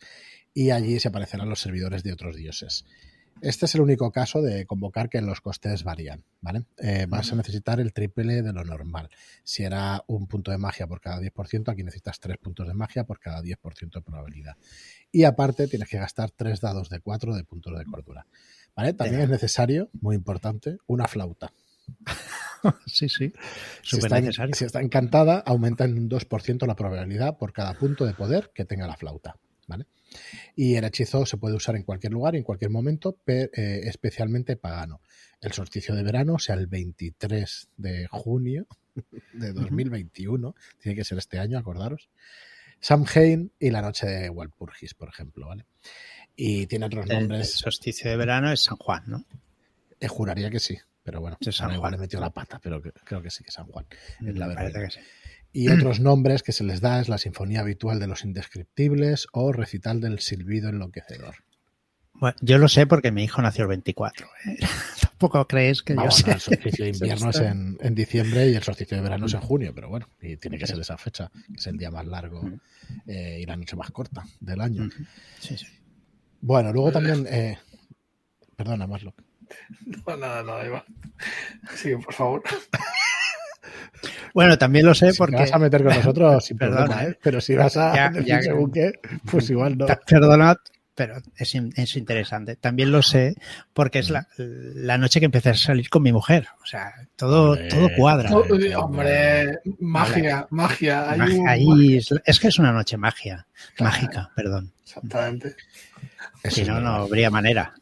y 0.52 0.72
allí 0.72 1.00
se 1.00 1.08
aparecerán 1.08 1.48
los 1.48 1.60
servidores 1.60 2.02
de 2.02 2.12
otros 2.12 2.36
dioses. 2.36 2.84
Este 3.40 3.64
es 3.64 3.74
el 3.74 3.80
único 3.80 4.12
caso 4.12 4.42
de 4.42 4.66
convocar 4.66 5.08
que 5.08 5.20
los 5.22 5.40
costes 5.40 5.82
varían, 5.82 6.24
¿vale? 6.42 6.64
Eh, 6.76 7.06
vas 7.08 7.32
a 7.32 7.36
necesitar 7.36 7.80
el 7.80 7.92
triple 7.92 8.42
de 8.42 8.52
lo 8.52 8.64
normal. 8.64 9.08
Si 9.44 9.62
era 9.62 10.04
un 10.08 10.26
punto 10.26 10.50
de 10.50 10.58
magia 10.58 10.86
por 10.86 11.00
cada 11.00 11.20
10%, 11.20 11.70
aquí 11.70 11.82
necesitas 11.82 12.20
tres 12.20 12.36
puntos 12.36 12.68
de 12.68 12.74
magia 12.74 13.04
por 13.04 13.18
cada 13.18 13.40
10% 13.40 13.90
de 13.92 14.02
probabilidad. 14.02 14.56
Y 15.10 15.24
aparte 15.24 15.68
tienes 15.68 15.88
que 15.88 15.98
gastar 15.98 16.30
tres 16.30 16.60
dados 16.60 16.90
de 16.90 17.00
cuatro 17.00 17.34
de 17.34 17.44
puntos 17.44 17.78
de 17.78 17.84
cordura. 17.84 18.26
¿Vale? 18.76 18.92
También 18.92 19.22
es 19.22 19.30
necesario, 19.30 19.90
muy 20.00 20.16
importante, 20.16 20.78
una 20.86 21.08
flauta. 21.08 21.52
sí, 22.86 23.08
sí. 23.08 23.32
Si 23.82 23.96
está, 23.96 24.20
si 24.52 24.64
está 24.64 24.80
encantada, 24.80 25.38
aumenta 25.38 25.84
en 25.84 25.98
un 25.98 26.10
2% 26.10 26.66
la 26.66 26.76
probabilidad 26.76 27.38
por 27.38 27.52
cada 27.52 27.74
punto 27.74 28.04
de 28.04 28.14
poder 28.14 28.50
que 28.54 28.64
tenga 28.64 28.86
la 28.86 28.96
flauta. 28.96 29.36
¿Vale? 29.66 29.86
Y 30.56 30.76
el 30.76 30.84
hechizo 30.84 31.24
se 31.26 31.36
puede 31.36 31.54
usar 31.54 31.76
en 31.76 31.82
cualquier 31.82 32.12
lugar, 32.12 32.36
en 32.36 32.42
cualquier 32.42 32.70
momento, 32.70 33.16
pero, 33.24 33.50
eh, 33.54 33.82
especialmente 33.84 34.56
pagano. 34.56 35.00
El 35.40 35.52
solsticio 35.52 35.94
de 35.94 36.02
verano, 36.02 36.38
sea 36.38 36.56
el 36.56 36.66
23 36.66 37.68
de 37.76 38.06
junio 38.10 38.66
de 39.32 39.52
2021, 39.52 40.54
tiene 40.78 40.96
que 40.96 41.04
ser 41.04 41.18
este 41.18 41.38
año, 41.38 41.58
acordaros. 41.58 42.10
Samhain 42.80 43.52
y 43.58 43.70
la 43.70 43.82
noche 43.82 44.06
de 44.06 44.30
Walpurgis, 44.30 44.94
por 44.94 45.08
ejemplo, 45.08 45.48
¿vale? 45.48 45.66
Y 46.34 46.66
tiene 46.66 46.86
otros 46.86 47.06
nombres. 47.06 47.52
El, 47.52 47.58
solsticio 47.58 48.10
de 48.10 48.16
verano 48.16 48.50
es 48.50 48.64
San 48.64 48.76
Juan, 48.76 49.02
¿no? 49.06 49.24
Eh, 50.00 50.08
juraría 50.08 50.50
que 50.50 50.60
sí, 50.60 50.78
pero 51.02 51.20
bueno, 51.20 51.36
San 51.40 51.72
igual 51.74 51.94
he 51.94 51.98
metido 51.98 52.20
la 52.20 52.30
pata, 52.30 52.58
pero 52.62 52.80
creo 52.80 53.20
que 53.20 53.30
sí 53.30 53.44
que 53.44 53.48
es 53.48 53.54
San 53.54 53.66
Juan. 53.66 53.86
Es 54.26 54.34
la 54.36 54.46
verdad. 54.46 54.72
Que 54.72 54.90
sí 54.90 55.00
y 55.52 55.68
otros 55.68 56.00
nombres 56.00 56.42
que 56.42 56.52
se 56.52 56.64
les 56.64 56.80
da 56.80 57.00
es 57.00 57.08
la 57.08 57.18
Sinfonía 57.18 57.60
Habitual 57.60 57.98
de 57.98 58.06
los 58.06 58.24
Indescriptibles 58.24 59.26
o 59.32 59.52
Recital 59.52 60.00
del 60.00 60.20
Silbido 60.20 60.68
Enloquecedor. 60.68 61.36
Bueno, 62.14 62.36
yo 62.40 62.58
lo 62.58 62.68
sé 62.68 62.86
porque 62.86 63.12
mi 63.12 63.24
hijo 63.24 63.40
nació 63.40 63.62
el 63.62 63.68
24. 63.68 64.26
¿eh? 64.46 64.58
Tampoco 65.00 65.46
crees 65.48 65.82
que 65.82 65.94
yo 65.94 66.10
sé. 66.10 66.32
El 66.32 66.40
solsticio 66.40 66.84
de 66.84 66.90
invierno 66.90 67.30
es 67.30 67.40
en, 67.40 67.94
diciembre 67.94 68.48
y 68.48 68.54
el 68.54 68.62
solsticio 68.62 68.96
de 68.96 69.02
verano 69.02 69.26
es 69.26 69.34
en 69.34 69.40
junio, 69.40 69.72
pero 69.74 69.88
bueno, 69.88 70.08
y 70.20 70.36
tiene 70.36 70.58
que 70.58 70.66
ser 70.66 70.78
esa 70.78 70.98
fecha, 70.98 71.30
que 71.32 71.58
es 71.58 71.66
el 71.66 71.78
día 71.78 71.90
más 71.90 72.06
largo 72.06 72.42
eh, 73.06 73.38
y 73.42 73.46
la 73.46 73.56
noche 73.56 73.76
más 73.76 73.90
corta 73.90 74.24
del 74.38 74.60
año. 74.60 74.88
Sí, 75.38 75.56
sí. 75.56 75.66
Bueno, 76.42 76.72
luego 76.72 76.92
también. 76.92 77.26
Eh, 77.28 77.58
perdona, 78.56 78.86
Marlock. 78.86 79.22
No, 80.06 80.16
nada, 80.16 80.44
nada, 80.44 80.64
Eva. 80.64 80.84
Sí, 81.74 81.94
por 81.96 82.14
favor. 82.14 82.42
Bueno, 84.34 84.58
también 84.58 84.86
lo 84.86 84.94
sé 84.94 85.12
porque. 85.16 85.36
vas 85.36 85.52
a 85.52 85.58
meter 85.58 85.82
con 85.82 85.94
nosotros 85.94 86.44
sin 86.44 86.58
Perdona, 86.58 87.04
¿eh? 87.04 87.18
Pero 87.22 87.40
si 87.40 87.54
vas 87.56 87.76
a 87.76 88.12
ya, 88.24 88.42
según 88.42 88.70
qué, 88.70 88.92
pues 89.30 89.50
igual 89.50 89.78
no. 89.78 89.86
Perdonad, 90.06 90.56
pero 91.00 91.16
es, 91.34 91.54
es, 91.54 91.96
interesante. 91.96 92.56
También 92.56 92.92
lo 92.92 93.00
sé 93.00 93.34
porque 93.72 94.00
es 94.00 94.10
la, 94.10 94.28
la, 94.36 94.98
noche 94.98 95.18
que 95.18 95.24
empecé 95.24 95.48
a 95.48 95.54
salir 95.54 95.88
con 95.88 96.02
mi 96.02 96.12
mujer. 96.12 96.48
O 96.62 96.66
sea, 96.66 96.92
todo, 97.16 97.56
todo 97.70 97.88
cuadra. 97.96 98.30
hombre, 98.76 99.60
magia, 99.78 100.46
magia. 100.50 101.10
ahí 101.48 101.96
es, 101.96 102.38
que 102.38 102.48
es 102.48 102.58
una 102.58 102.70
noche 102.72 102.98
magia, 102.98 103.46
mágica, 103.78 104.30
perdón. 104.36 104.72
Exactamente. 104.84 105.56
Si 106.44 106.64
no, 106.64 106.80
no 106.80 106.90
habría 106.90 107.30
manera. 107.30 107.74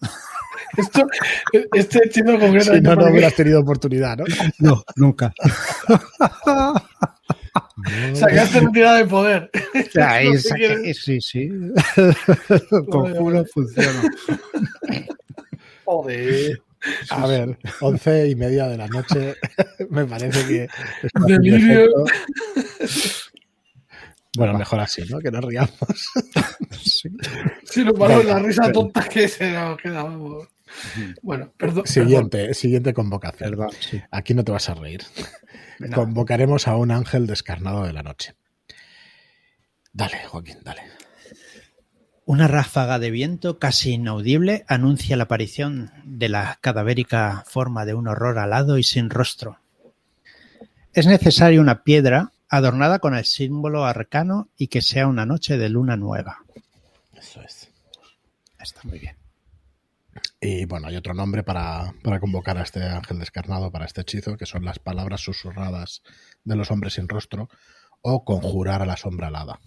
Esto, 0.76 1.06
este 1.72 2.08
chino 2.10 2.38
concreto. 2.40 2.74
Si 2.74 2.80
no, 2.80 2.96
no 2.96 3.06
hubieras 3.06 3.34
tenido 3.34 3.60
oportunidad, 3.60 4.16
¿no? 4.16 4.24
No, 4.58 4.84
nunca. 4.96 5.32
Sacaste 8.14 8.58
entidad 8.58 8.98
de 8.98 9.06
poder. 9.06 9.50
sí, 10.94 11.20
sí. 11.20 11.50
conjuro 12.90 13.44
funciona. 13.46 14.02
Joder. 15.84 16.62
A 17.10 17.26
ver, 17.26 17.58
once 17.80 18.28
y 18.28 18.36
media 18.36 18.68
de 18.68 18.76
la 18.76 18.86
noche, 18.86 19.34
me 19.90 20.04
parece 20.04 20.46
que... 20.46 20.68
Bueno, 24.36 24.56
mejor 24.56 24.80
así, 24.80 25.02
¿no? 25.08 25.18
Que 25.18 25.30
nos 25.30 25.44
riamos. 25.44 25.72
sí. 26.80 27.08
Si 27.64 27.84
nos 27.84 27.98
paramos 27.98 28.24
la 28.24 28.38
risa 28.38 28.70
tonta 28.70 29.08
que 29.08 29.26
se 29.26 29.50
nos 29.50 29.76
quedamos. 29.78 30.46
Bueno, 31.22 31.52
perdón. 31.56 31.86
Siguiente, 31.86 32.54
siguiente 32.54 32.94
convocación. 32.94 33.56
Aquí 34.10 34.34
no 34.34 34.44
te 34.44 34.52
vas 34.52 34.68
a 34.68 34.74
reír. 34.74 35.02
Convocaremos 35.94 36.66
a 36.68 36.76
un 36.76 36.90
ángel 36.90 37.26
descarnado 37.26 37.84
de 37.84 37.92
la 37.92 38.02
noche. 38.02 38.34
Dale, 39.92 40.24
Joaquín, 40.26 40.58
dale. 40.62 40.82
Una 42.24 42.46
ráfaga 42.46 42.98
de 42.98 43.10
viento 43.10 43.58
casi 43.58 43.92
inaudible 43.92 44.64
anuncia 44.68 45.16
la 45.16 45.24
aparición 45.24 45.92
de 46.04 46.28
la 46.28 46.58
cadavérica 46.60 47.44
forma 47.46 47.86
de 47.86 47.94
un 47.94 48.06
horror 48.06 48.38
alado 48.38 48.76
y 48.76 48.82
sin 48.82 49.08
rostro. 49.08 49.60
Es 50.92 51.06
necesaria 51.06 51.60
una 51.60 51.84
piedra 51.84 52.32
adornada 52.48 52.98
con 52.98 53.14
el 53.14 53.24
símbolo 53.24 53.84
arcano 53.84 54.48
y 54.56 54.68
que 54.68 54.82
sea 54.82 55.06
una 55.06 55.26
noche 55.26 55.56
de 55.56 55.68
luna 55.68 55.96
nueva. 55.96 56.38
Eso 57.14 57.40
es. 57.40 57.70
Está 58.60 58.80
muy 58.84 58.98
bien. 58.98 59.16
Y 60.40 60.66
bueno, 60.66 60.86
hay 60.86 60.96
otro 60.96 61.14
nombre 61.14 61.42
para, 61.42 61.92
para, 62.02 62.20
convocar 62.20 62.58
a 62.58 62.62
este 62.62 62.82
ángel 62.82 63.18
descarnado, 63.18 63.72
para 63.72 63.86
este 63.86 64.02
hechizo, 64.02 64.36
que 64.36 64.46
son 64.46 64.64
las 64.64 64.78
palabras 64.78 65.20
susurradas 65.20 66.02
de 66.44 66.54
los 66.54 66.70
hombres 66.70 66.94
sin 66.94 67.08
rostro 67.08 67.48
o 68.02 68.24
conjurar 68.24 68.82
a 68.82 68.86
la 68.86 68.96
sombra 68.96 69.28
alada. 69.28 69.58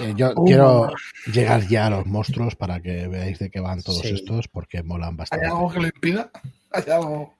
Eh, 0.00 0.14
yo 0.16 0.32
uh. 0.34 0.44
quiero 0.44 0.92
llegar 1.32 1.66
ya 1.66 1.86
a 1.86 1.90
los 1.90 2.06
monstruos 2.06 2.56
para 2.56 2.80
que 2.80 3.08
veáis 3.08 3.38
de 3.38 3.50
qué 3.50 3.60
van 3.60 3.82
todos 3.82 4.04
estos, 4.04 4.48
porque 4.48 4.82
molan 4.82 5.16
bastante. 5.16 5.46
¿Hay 5.46 5.52
algo 5.52 5.70
que 5.70 5.80
le 5.80 5.88
impida? 5.88 6.30
¿Hay 6.70 6.90
algo? 6.90 7.34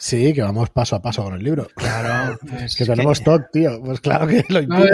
Sí, 0.00 0.32
que 0.32 0.40
vamos 0.40 0.70
paso 0.70 0.96
a 0.96 1.02
paso 1.02 1.22
con 1.22 1.34
el 1.34 1.44
libro. 1.44 1.68
Claro. 1.74 2.38
Es 2.58 2.74
que 2.76 2.86
tenemos 2.86 3.20
que... 3.20 3.38
tío. 3.52 3.82
Pues 3.84 4.00
claro 4.00 4.26
que 4.26 4.42
lo 4.48 4.60
impide. 4.60 4.90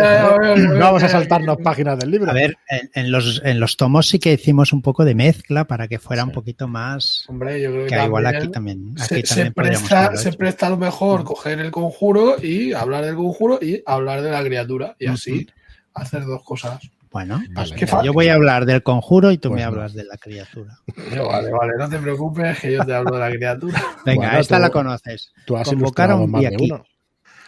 No, 0.57 0.79
vamos 0.81 1.03
a 1.05 1.09
saltarnos 1.09 1.59
páginas 1.63 1.97
del 2.01 2.11
libro. 2.11 2.29
A 2.29 2.35
ver, 2.35 2.59
en, 2.69 3.13
los, 3.13 3.41
en 3.45 3.61
los 3.61 3.77
tomos 3.77 4.09
sí 4.09 4.19
que 4.19 4.33
hicimos 4.33 4.73
un 4.73 4.83
poco 4.83 5.05
de 5.05 5.15
mezcla 5.15 5.65
para 5.65 5.87
que 5.87 6.01
fuera 6.01 6.25
un 6.25 6.33
poquito 6.33 6.67
más. 6.67 7.25
Hombre, 7.29 7.63
yo 7.63 7.71
creo 7.71 7.87
que, 7.87 8.05
igual 8.05 8.27
aquí 8.27 8.49
también. 8.49 8.97
Aquí 9.01 9.23
se, 9.23 9.23
también 9.23 9.55
presta, 9.55 10.17
se 10.17 10.33
presta 10.33 10.67
a 10.67 10.71
lo 10.71 10.77
mejor 10.77 11.23
coger 11.23 11.61
el 11.61 11.71
conjuro 11.71 12.43
y 12.43 12.73
hablar 12.73 13.05
del 13.05 13.15
conjuro 13.15 13.61
y 13.63 13.85
hablar 13.87 14.23
de 14.23 14.33
la 14.33 14.43
criatura. 14.43 14.97
Y 14.99 15.07
así 15.07 15.47
hacer 15.95 16.25
dos 16.25 16.43
cosas. 16.43 16.81
Bueno, 17.17 17.43
pues 17.55 17.73
yo 18.05 18.13
voy 18.13 18.29
a 18.29 18.35
hablar 18.35 18.67
del 18.67 18.83
conjuro 18.83 19.33
y 19.33 19.39
tú 19.39 19.51
me 19.51 19.65
hablas 19.65 19.95
de 19.95 20.05
la 20.05 20.19
criatura. 20.19 20.79
vale, 20.87 21.51
vale, 21.51 21.73
no 21.79 21.89
te 21.89 21.99
preocupes 21.99 22.61
que 22.61 22.73
yo 22.75 22.85
te 22.85 22.93
hablo 22.93 23.15
de 23.15 23.21
la 23.21 23.31
criatura. 23.31 23.83
Venga, 24.05 24.39
esta 24.39 24.59
la 24.59 24.69
conoces. 24.69 25.33
Tú 25.47 25.57
has 25.57 25.67
Convocar 25.67 26.11
a 26.11 26.17
un 26.17 26.31
Biaki. 26.31 26.71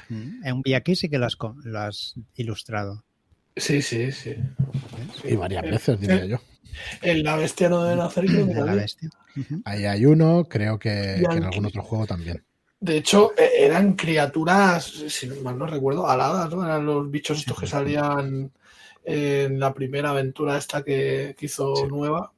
Mm, 0.08 0.46
en 0.46 0.54
un 0.54 0.62
Biaki 0.62 0.96
sí 0.96 1.10
que 1.10 1.18
lo 1.18 1.26
has, 1.26 2.14
ilustrado. 2.36 3.04
Sí, 3.56 3.82
sí, 3.82 4.10
sí. 4.10 4.36
Y 5.24 5.36
varias 5.36 5.64
veces, 5.64 6.00
diría 6.00 6.24
yo. 6.24 6.40
En 7.02 7.22
la 7.22 7.36
bestia 7.36 7.68
no 7.68 7.84
deben 7.84 8.00
hacer 8.00 8.24
que 8.24 8.44
la 8.44 8.72
bestia. 8.72 9.10
Ahí 9.66 9.84
hay 9.84 10.06
uno, 10.06 10.46
creo 10.48 10.78
que, 10.78 11.16
en 11.16 11.44
algún 11.44 11.66
otro 11.66 11.82
juego 11.82 12.06
también. 12.06 12.42
De 12.80 12.96
hecho, 12.96 13.32
e, 13.36 13.66
eran 13.66 13.92
criaturas, 13.92 14.86
si 15.08 15.26
mal 15.26 15.58
no 15.58 15.66
recuerdo, 15.66 16.08
aladas, 16.08 16.48
¿no? 16.48 16.64
Eran 16.64 16.86
los 16.86 17.10
bichos 17.10 17.40
estos 17.40 17.60
que 17.60 17.66
salían 17.66 18.50
en 19.04 19.58
la 19.58 19.72
primera 19.74 20.10
aventura 20.10 20.58
esta 20.58 20.82
que, 20.82 21.34
hizo 21.40 21.86
nueva. 21.86 22.32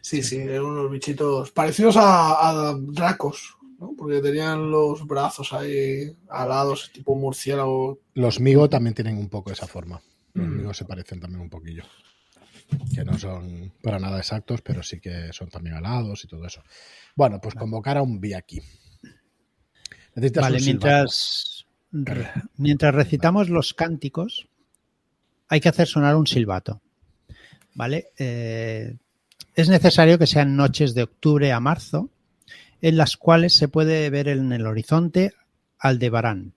sí, 0.00 0.22
sí, 0.22 0.36
eran 0.38 0.64
unos 0.64 0.90
bichitos 0.90 1.50
parecidos 1.50 1.96
a, 1.98 2.74
dracos, 2.78 3.56
¿no? 3.78 3.94
porque 3.96 4.20
tenían 4.20 4.70
los 4.70 5.06
brazos 5.06 5.52
ahí 5.52 6.16
alados, 6.28 6.90
tipo 6.92 7.14
murciélago. 7.14 8.00
Los 8.14 8.40
Migo 8.40 8.68
también 8.68 8.94
tienen 8.94 9.18
un 9.18 9.28
poco 9.28 9.52
esa 9.52 9.66
forma. 9.66 10.00
Los 10.34 10.46
mm. 10.46 10.56
Migo 10.56 10.74
se 10.74 10.84
parecen 10.84 11.20
también 11.20 11.42
un 11.42 11.50
poquillo. 11.50 11.84
Que 12.94 13.04
no 13.04 13.18
son 13.18 13.72
para 13.82 13.98
nada 13.98 14.18
exactos, 14.18 14.62
pero 14.62 14.82
sí 14.84 15.00
que 15.00 15.32
son 15.32 15.48
también 15.48 15.74
alados 15.74 16.24
y 16.24 16.28
todo 16.28 16.46
eso. 16.46 16.62
Bueno, 17.16 17.40
pues 17.40 17.56
convocar 17.56 17.98
a 17.98 18.02
un 18.02 18.20
aquí. 18.36 18.62
Vale, 20.14 20.60
mientras, 20.60 21.66
mientras 22.56 22.94
recitamos 22.94 23.48
los 23.48 23.74
cánticos, 23.74 24.48
hay 25.50 25.60
que 25.60 25.68
hacer 25.68 25.88
sonar 25.88 26.16
un 26.16 26.26
silbato. 26.26 26.80
¿Vale? 27.74 28.06
Eh, 28.18 28.96
es 29.54 29.68
necesario 29.68 30.18
que 30.18 30.28
sean 30.28 30.56
noches 30.56 30.94
de 30.94 31.02
octubre 31.02 31.52
a 31.52 31.60
marzo, 31.60 32.08
en 32.80 32.96
las 32.96 33.16
cuales 33.16 33.56
se 33.56 33.68
puede 33.68 34.08
ver 34.10 34.28
en 34.28 34.52
el 34.52 34.66
horizonte 34.66 35.34
Aldebarán. 35.78 36.54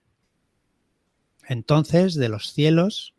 Entonces, 1.46 2.14
de 2.14 2.28
los 2.28 2.52
cielos, 2.52 3.14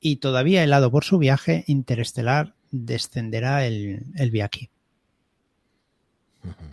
y 0.00 0.16
todavía 0.16 0.62
helado 0.62 0.90
por 0.90 1.04
su 1.04 1.18
viaje 1.18 1.64
interestelar, 1.66 2.54
descenderá 2.70 3.66
el, 3.66 4.04
el 4.16 4.30
Viaki. 4.30 4.68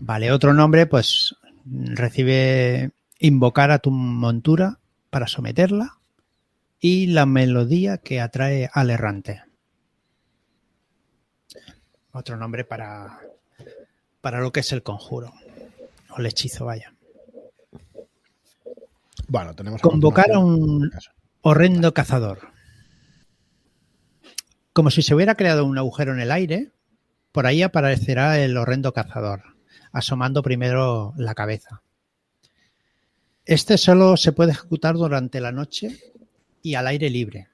Vale, 0.01 0.33
otro 0.33 0.53
nombre, 0.53 0.85
pues 0.85 1.35
recibe 1.65 2.91
invocar 3.19 3.71
a 3.71 3.79
tu 3.79 3.89
montura 3.89 4.79
para 5.09 5.27
someterla 5.27 6.00
y 6.81 7.05
la 7.05 7.27
melodía 7.27 7.99
que 7.99 8.19
atrae 8.19 8.69
al 8.73 8.89
errante. 8.89 9.43
Otro 12.11 12.35
nombre 12.35 12.65
para, 12.65 13.19
para 14.19 14.41
lo 14.41 14.51
que 14.51 14.61
es 14.61 14.71
el 14.73 14.81
conjuro 14.81 15.31
o 16.09 16.17
el 16.17 16.25
hechizo, 16.25 16.65
vaya. 16.65 16.93
Bueno, 19.27 19.53
tenemos 19.53 19.79
Convocar 19.79 20.31
a 20.33 20.39
un 20.39 20.91
horrendo 21.41 21.93
cazador. 21.93 22.49
Como 24.73 24.89
si 24.89 25.03
se 25.03 25.13
hubiera 25.13 25.35
creado 25.35 25.63
un 25.65 25.77
agujero 25.77 26.13
en 26.13 26.19
el 26.19 26.31
aire, 26.31 26.71
por 27.31 27.45
ahí 27.45 27.61
aparecerá 27.61 28.39
el 28.39 28.57
horrendo 28.57 28.91
cazador, 28.91 29.43
asomando 29.91 30.41
primero 30.41 31.13
la 31.15 31.35
cabeza. 31.35 31.83
Este 33.45 33.77
solo 33.77 34.17
se 34.17 34.31
puede 34.31 34.51
ejecutar 34.51 34.95
durante 34.95 35.39
la 35.39 35.51
noche 35.51 36.10
y 36.61 36.75
al 36.75 36.87
aire 36.87 37.09
libre. 37.09 37.47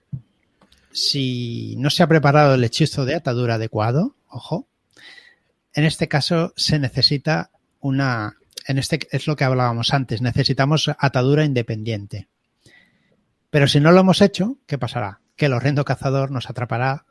Si 0.92 1.76
no 1.78 1.90
se 1.90 2.04
ha 2.04 2.08
preparado 2.08 2.56
el 2.56 2.64
hechizo 2.64 3.06
de 3.06 3.16
atadura 3.16 3.56
adecuado, 3.56 4.16
ojo, 4.28 4.68
en 5.74 5.84
este 5.84 6.08
caso 6.08 6.54
se 6.56 6.80
necesita 6.80 7.52
una, 7.80 8.38
en 8.66 8.80
este 8.80 9.00
es 9.12 9.28
lo 9.28 9.36
que 9.36 9.44
hablábamos 9.44 9.94
antes, 9.94 10.22
necesitamos 10.22 10.90
atadura 10.98 11.46
independiente. 11.46 12.28
Pero 13.50 13.68
si 13.68 13.80
no 13.80 13.92
lo 13.92 14.00
hemos 14.00 14.22
hecho, 14.22 14.58
¿qué 14.66 14.78
pasará? 14.78 15.22
Que 15.36 15.46
el 15.46 15.54
horrendo 15.54 15.86
cazador 15.86 16.32
nos 16.32 16.50
atrapará 16.50 17.06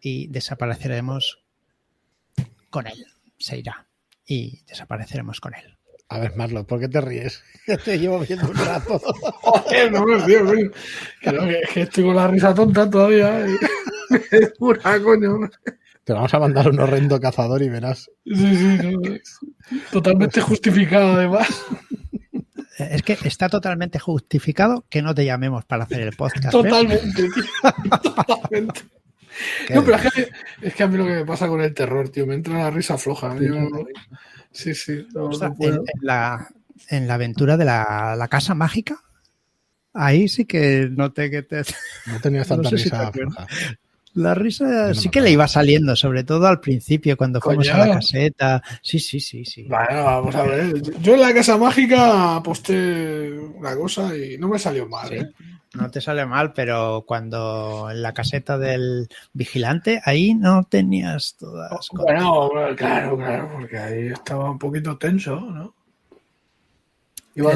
y 0.00 0.28
desapareceremos 0.28 1.40
con 2.70 2.86
él. 2.86 3.06
Se 3.38 3.58
irá 3.58 3.86
y 4.26 4.62
desapareceremos 4.66 5.40
con 5.40 5.54
él. 5.54 5.75
A 6.08 6.20
ver, 6.20 6.36
Marlon, 6.36 6.64
¿por 6.64 6.78
qué 6.78 6.88
te 6.88 7.00
ríes? 7.00 7.42
te 7.84 7.98
llevo 7.98 8.20
viendo 8.20 8.48
un 8.48 8.54
rato. 8.54 8.98
Joder, 9.42 9.92
no 9.92 10.06
me 10.06 10.18
río, 10.18 10.46
que, 11.20 11.60
que, 11.72 11.80
estoy 11.82 12.04
con 12.04 12.16
la 12.16 12.28
risa 12.28 12.54
tonta 12.54 12.88
todavía. 12.88 13.46
¿eh? 13.46 13.56
es 14.30 14.52
pura, 14.58 15.00
coño. 15.02 15.50
Te 16.04 16.12
vamos 16.12 16.32
a 16.32 16.38
mandar 16.38 16.70
un 16.70 16.78
horrendo 16.78 17.20
cazador 17.20 17.62
y 17.62 17.68
verás. 17.68 18.08
Sí, 18.24 18.78
sí, 18.78 19.20
Totalmente 19.90 20.40
justificado, 20.40 21.14
además. 21.14 21.48
Es 22.78 23.02
que 23.02 23.16
está 23.24 23.48
totalmente 23.48 23.98
justificado 23.98 24.84
que 24.88 25.02
no 25.02 25.14
te 25.14 25.24
llamemos 25.24 25.64
para 25.64 25.84
hacer 25.84 26.02
el 26.02 26.14
podcast. 26.14 26.50
Totalmente, 26.50 27.10
tío. 27.12 27.42
Totalmente. 28.26 28.82
No, 29.74 29.84
pero 29.84 29.96
es 29.96 30.12
que, 30.12 30.28
es 30.62 30.74
que, 30.74 30.82
a 30.82 30.86
mí 30.86 30.96
lo 30.96 31.04
que 31.04 31.12
me 31.12 31.24
pasa 31.26 31.48
con 31.48 31.60
el 31.60 31.74
terror, 31.74 32.08
tío, 32.08 32.26
me 32.26 32.34
entra 32.34 32.54
la 32.54 32.70
risa 32.70 32.96
floja. 32.96 33.36
Sí, 33.38 33.46
sí. 34.56 34.92
en, 34.92 35.78
la, 36.00 36.48
en, 36.88 37.06
la, 37.08 37.14
aventura 37.14 37.56
de 37.56 37.64
la, 37.64 38.26
casa 38.30 38.54
mágica, 38.54 38.98
ahí 39.92 40.28
sí 40.28 40.44
que 40.44 40.88
noté 40.90 41.30
que 41.30 41.42
te. 41.42 41.62
No 42.06 42.20
tenías 42.20 42.48
tanta 42.48 42.70
risa. 42.70 43.12
la 44.14 44.34
risa 44.34 44.94
sí 44.94 45.08
que 45.08 45.20
le 45.20 45.30
iba 45.30 45.46
saliendo, 45.46 45.94
sobre 45.96 46.24
todo 46.24 46.46
al 46.46 46.60
principio, 46.60 47.16
cuando 47.16 47.40
fuimos 47.40 47.68
a 47.68 47.78
la 47.78 47.94
caseta. 47.94 48.62
Sí, 48.82 48.98
sí, 48.98 49.20
sí, 49.20 49.44
sí. 49.44 49.64
Bueno, 49.64 50.04
vamos 50.04 50.34
a 50.34 50.42
ver. 50.42 50.82
Yo 51.00 51.14
en 51.14 51.20
la 51.20 51.34
casa 51.34 51.56
mágica 51.56 52.36
aposté 52.36 53.30
una 53.32 53.76
cosa 53.76 54.16
y 54.16 54.38
no 54.38 54.48
me 54.48 54.58
salió 54.58 54.88
mal. 54.88 55.12
¿eh? 55.12 55.30
No 55.76 55.90
te 55.90 56.00
sale 56.00 56.26
mal, 56.26 56.52
pero 56.52 57.04
cuando 57.06 57.88
en 57.90 58.02
la 58.02 58.14
caseta 58.14 58.58
del 58.58 59.08
vigilante, 59.32 60.00
ahí 60.04 60.34
no 60.34 60.64
tenías 60.64 61.36
todas. 61.38 61.88
Bueno, 61.92 62.50
claro, 62.76 63.16
claro, 63.16 63.50
porque 63.52 63.78
ahí 63.78 64.06
estaba 64.08 64.50
un 64.50 64.58
poquito 64.58 64.96
tenso, 64.98 65.40
¿no? 65.40 65.74
Iba 67.36 67.52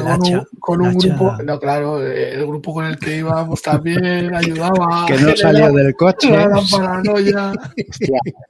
con, 0.59 0.81
un, 0.81 0.93
grupo, 0.93 1.35
no, 1.43 1.59
claro, 1.59 2.05
el 2.05 2.45
grupo 2.45 2.71
con 2.71 2.85
el 2.85 2.99
que 2.99 3.17
íbamos 3.17 3.63
también 3.63 4.33
ayudaba. 4.33 5.05
Que 5.07 5.17
no 5.17 5.35
salió 5.35 5.71
del 5.71 5.95
coche. 5.95 6.29
La 6.29 6.61
paranoia. 6.71 7.51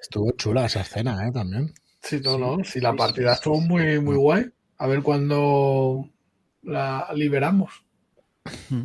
estuvo 0.01 0.31
chula 0.31 0.65
esa 0.65 0.81
escena, 0.81 1.25
¿eh? 1.25 1.31
También. 1.31 1.73
Sí, 2.01 2.19
no, 2.21 2.37
no, 2.37 2.61
sí, 2.65 2.81
la 2.81 2.93
partida 2.93 3.31
estuvo 3.31 3.61
muy, 3.61 4.01
muy 4.01 4.17
guay. 4.17 4.45
A 4.77 4.87
ver 4.87 5.01
cuándo 5.01 6.05
la 6.63 7.07
liberamos. 7.15 7.71
Mm. 8.69 8.81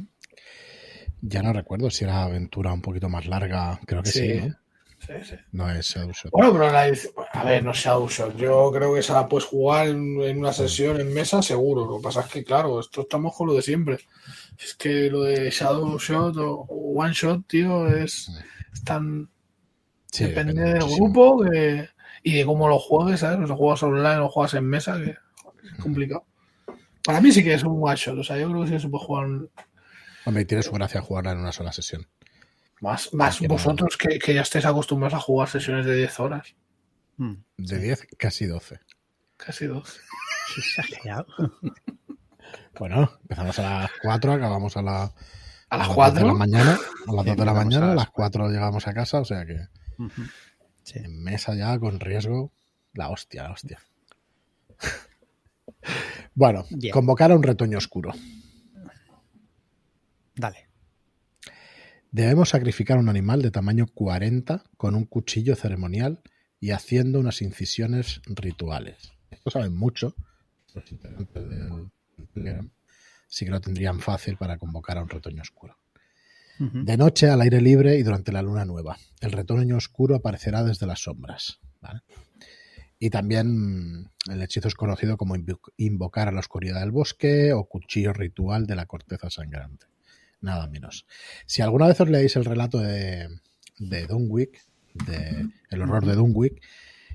Ya 1.22 1.42
no 1.42 1.52
recuerdo 1.52 1.90
si 1.90 2.04
era 2.04 2.22
aventura 2.22 2.72
un 2.72 2.82
poquito 2.82 3.08
más 3.08 3.26
larga, 3.26 3.80
creo 3.86 4.02
que 4.02 4.10
sí, 4.10 4.40
¿no? 4.40 4.54
Sí, 4.98 5.12
sí. 5.22 5.36
No 5.52 5.70
es 5.70 5.86
Shadowshot. 5.86 6.32
Bueno, 6.32 6.52
pero 6.52 6.72
la, 6.72 6.90
a 7.32 7.44
ver, 7.44 7.62
no 7.62 7.70
es 7.72 7.78
Shadowshot. 7.78 8.36
Yo 8.36 8.70
creo 8.72 8.94
que 8.94 9.00
esa 9.00 9.14
la 9.14 9.28
puedes 9.28 9.46
jugar 9.46 9.88
en, 9.88 10.20
en, 10.22 10.38
una 10.38 10.52
sesión 10.52 11.00
en 11.00 11.12
mesa 11.12 11.42
seguro. 11.42 11.86
Lo 11.86 11.98
que 11.98 12.02
pasa 12.02 12.20
es 12.20 12.26
que, 12.26 12.44
claro, 12.44 12.80
esto 12.80 13.02
estamos 13.02 13.34
con 13.36 13.46
lo 13.46 13.54
de 13.54 13.62
siempre. 13.62 13.98
Es 14.58 14.74
que 14.74 15.10
lo 15.10 15.22
de 15.22 15.50
Shadowshot 15.50 16.36
o 16.38 16.66
One 16.96 17.12
Shot, 17.12 17.46
tío, 17.46 17.86
es, 17.88 18.30
es 18.72 18.84
tan. 18.84 19.28
Sí, 20.10 20.24
depende, 20.24 20.54
depende 20.54 20.72
del 20.72 20.82
muchísimo. 20.82 21.06
grupo 21.12 21.44
que, 21.44 21.88
y 22.22 22.34
de 22.34 22.44
cómo 22.46 22.68
lo 22.68 22.78
juegues, 22.78 23.20
¿sabes? 23.20 23.38
Si 23.38 23.46
lo 23.46 23.56
juegas 23.56 23.82
online 23.82 24.16
o 24.16 24.20
lo 24.20 24.28
juegas 24.28 24.54
en 24.54 24.64
mesa, 24.64 24.96
que 24.96 25.10
es 25.10 25.82
complicado. 25.82 26.24
Para 27.04 27.20
mí 27.20 27.30
sí 27.30 27.44
que 27.44 27.54
es 27.54 27.62
un 27.62 27.78
one 27.80 27.96
shot. 27.96 28.18
O 28.18 28.24
sea, 28.24 28.38
yo 28.38 28.50
creo 28.50 28.64
que 28.64 28.70
sí 28.70 28.80
se 28.80 28.88
puede 28.88 29.04
jugar. 29.04 29.26
Hombre, 30.26 30.44
tiene 30.44 30.62
su 30.62 30.72
gracia 30.72 31.00
jugarla 31.00 31.32
en 31.32 31.38
una 31.38 31.52
sola 31.52 31.72
sesión. 31.72 32.06
Más, 32.80 33.14
más 33.14 33.40
vosotros 33.42 33.96
no... 34.02 34.10
que, 34.10 34.18
que, 34.18 34.34
ya 34.34 34.42
estéis 34.42 34.66
acostumbrados 34.66 35.14
a 35.14 35.20
jugar 35.20 35.48
sesiones 35.48 35.86
de 35.86 35.96
10 35.96 36.20
horas. 36.20 36.54
De 37.56 37.78
10, 37.78 38.08
casi 38.18 38.46
12. 38.46 38.80
Casi 39.36 39.66
12. 39.66 40.00
Exagerado. 40.58 41.26
bueno, 42.78 43.18
empezamos 43.22 43.58
a 43.60 43.62
las 43.62 43.90
4, 44.02 44.32
acabamos 44.32 44.76
a, 44.76 44.82
la, 44.82 45.02
a, 45.04 45.14
a 45.70 45.76
las 45.78 45.88
4 45.88 46.20
de 46.20 46.26
la 46.26 46.34
mañana. 46.34 46.78
A 47.06 47.12
las 47.12 47.24
2 47.26 47.36
de 47.36 47.44
la 47.44 47.54
mañana, 47.54 47.92
a 47.92 47.94
las 47.94 48.10
4 48.10 48.48
llegamos 48.50 48.86
a 48.88 48.92
casa, 48.94 49.20
o 49.20 49.24
sea 49.24 49.46
que. 49.46 49.54
Uh 49.98 50.08
-huh. 50.08 50.30
sí. 50.82 50.98
En 50.98 51.22
mesa 51.22 51.54
ya, 51.54 51.78
con 51.78 52.00
riesgo. 52.00 52.52
La 52.92 53.10
hostia, 53.10 53.44
la 53.44 53.52
hostia. 53.52 53.80
Bueno, 56.34 56.66
yeah. 56.68 56.92
convocar 56.92 57.30
a 57.32 57.36
un 57.36 57.42
retoño 57.42 57.78
oscuro. 57.78 58.12
Dale. 60.36 60.68
Debemos 62.10 62.50
sacrificar 62.50 62.98
un 62.98 63.08
animal 63.08 63.42
de 63.42 63.50
tamaño 63.50 63.86
40 63.92 64.64
con 64.76 64.94
un 64.94 65.04
cuchillo 65.04 65.56
ceremonial 65.56 66.22
y 66.60 66.70
haciendo 66.70 67.20
unas 67.20 67.42
incisiones 67.42 68.20
rituales. 68.26 69.12
Esto 69.30 69.50
saben 69.50 69.76
mucho. 69.76 70.14
Sí 73.28 73.44
que 73.44 73.50
lo 73.50 73.60
tendrían 73.60 74.00
fácil 74.00 74.36
para 74.36 74.56
convocar 74.58 74.98
a 74.98 75.02
un 75.02 75.08
retoño 75.08 75.42
oscuro. 75.42 75.78
De 76.58 76.96
noche, 76.96 77.28
al 77.28 77.42
aire 77.42 77.60
libre 77.60 77.98
y 77.98 78.02
durante 78.02 78.32
la 78.32 78.40
luna 78.40 78.64
nueva. 78.64 78.96
El 79.20 79.32
retoño 79.32 79.76
oscuro 79.76 80.14
aparecerá 80.14 80.64
desde 80.64 80.86
las 80.86 81.00
sombras. 81.00 81.60
¿vale? 81.82 82.00
Y 82.98 83.10
también 83.10 84.10
el 84.30 84.42
hechizo 84.42 84.68
es 84.68 84.74
conocido 84.74 85.18
como 85.18 85.34
invocar 85.76 86.28
a 86.28 86.32
la 86.32 86.40
oscuridad 86.40 86.80
del 86.80 86.92
bosque 86.92 87.52
o 87.52 87.68
cuchillo 87.68 88.14
ritual 88.14 88.66
de 88.66 88.76
la 88.76 88.86
corteza 88.86 89.28
sangrante. 89.28 89.86
Nada 90.46 90.68
menos. 90.68 91.06
Si 91.44 91.60
alguna 91.60 91.88
vez 91.88 92.00
os 92.00 92.08
leéis 92.08 92.36
el 92.36 92.44
relato 92.44 92.78
de, 92.78 93.28
de 93.78 94.06
Dunwich, 94.06 94.56
de 94.94 95.44
El 95.70 95.82
horror 95.82 96.06
de 96.06 96.14
Dunwich, 96.14 96.62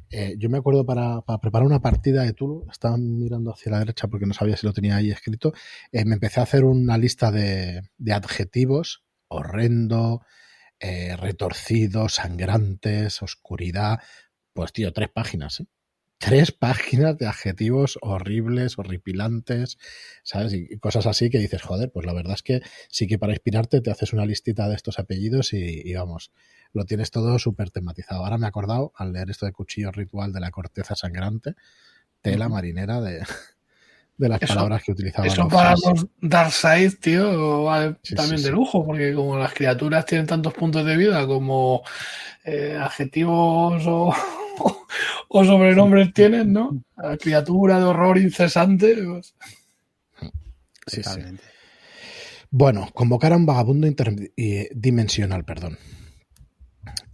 eh, 0.10 0.36
yo 0.38 0.50
me 0.50 0.58
acuerdo 0.58 0.86
para, 0.86 1.22
para, 1.22 1.40
preparar 1.40 1.66
una 1.66 1.82
partida 1.82 2.24
de 2.24 2.34
Tulu, 2.34 2.68
estaba 2.70 2.98
mirando 2.98 3.54
hacia 3.54 3.72
la 3.72 3.80
derecha 3.80 4.10
porque 4.10 4.26
no 4.26 4.34
sabía 4.34 4.58
si 4.58 4.68
lo 4.68 4.74
tenía 4.74 4.98
ahí 4.98 5.12
escrito, 5.12 5.54
eh, 5.94 6.04
me 6.04 6.16
empecé 6.16 6.42
a 6.42 6.44
hacer 6.44 6.66
una 6.66 6.98
lista 6.98 7.32
de, 7.32 7.84
de 7.98 8.12
adjetivos, 8.12 9.06
horrendo, 9.30 10.26
eh, 10.82 11.16
retorcido, 11.16 12.10
sangrantes, 12.10 13.22
oscuridad, 13.22 14.00
pues 14.52 14.74
tío, 14.74 14.92
tres 14.92 15.08
páginas, 15.08 15.62
¿eh? 15.62 15.68
Tres 16.22 16.52
páginas 16.52 17.18
de 17.18 17.26
adjetivos 17.26 17.98
horribles, 18.00 18.78
horripilantes, 18.78 19.80
¿sabes? 20.22 20.54
Y 20.54 20.78
cosas 20.78 21.08
así 21.08 21.32
que 21.32 21.40
dices, 21.40 21.64
joder, 21.64 21.92
pues 21.92 22.06
la 22.06 22.14
verdad 22.14 22.36
es 22.36 22.44
que 22.44 22.62
sí 22.90 23.08
que 23.08 23.18
para 23.18 23.34
inspirarte 23.34 23.82
te 23.82 23.90
haces 23.90 24.14
una 24.14 24.28
listita 24.28 24.70
de 24.70 24.76
estos 24.76 25.00
apellidos 25.00 25.52
y, 25.54 25.82
y 25.84 25.94
vamos, 25.96 26.32
lo 26.74 26.86
tienes 26.86 27.10
todo 27.10 27.40
súper 27.40 27.72
tematizado. 27.72 28.24
Ahora 28.24 28.38
me 28.38 28.46
he 28.46 28.50
acordado, 28.50 28.94
al 28.96 29.14
leer 29.14 29.32
esto 29.32 29.48
de 29.48 29.52
cuchillo 29.52 29.92
ritual 29.92 30.32
de 30.32 30.42
la 30.42 30.52
corteza 30.52 30.96
sangrante, 30.96 31.56
tela 32.22 32.50
marinera 32.50 33.02
de, 33.02 33.26
de 34.18 34.30
las 34.30 34.44
eso, 34.44 34.54
palabras 34.54 34.84
que 34.84 34.92
utilizaba. 34.92 35.26
Eso 35.26 35.48
para 35.48 35.72
los 35.72 36.06
Darkseid, 36.22 37.00
tío, 37.00 37.64
vale 37.64 37.96
sí, 38.04 38.14
también 38.14 38.38
sí, 38.38 38.44
de 38.46 38.52
lujo, 38.52 38.86
porque 38.86 39.16
como 39.16 39.40
las 39.40 39.54
criaturas 39.56 40.06
tienen 40.06 40.28
tantos 40.28 40.54
puntos 40.54 40.86
de 40.86 40.98
vida 40.98 41.26
como 41.26 41.82
eh, 42.44 42.78
adjetivos 42.80 43.84
o, 43.88 44.14
o, 45.30 45.46
sobrenombres 45.46 46.14
tienen, 46.14 46.54
¿no? 46.54 46.84
La 46.98 47.18
criatura 47.18 47.80
de 47.80 47.86
horror 47.86 48.18
incesante. 48.18 48.96
Pues... 49.04 49.36
Sí, 50.88 51.04
sí. 51.04 51.20
Bueno, 52.50 52.90
convocar 52.94 53.34
a 53.34 53.38
un 53.38 53.46
vagabundo 53.46 53.88
interdimensional, 53.88 55.46
perdón. 55.46 55.78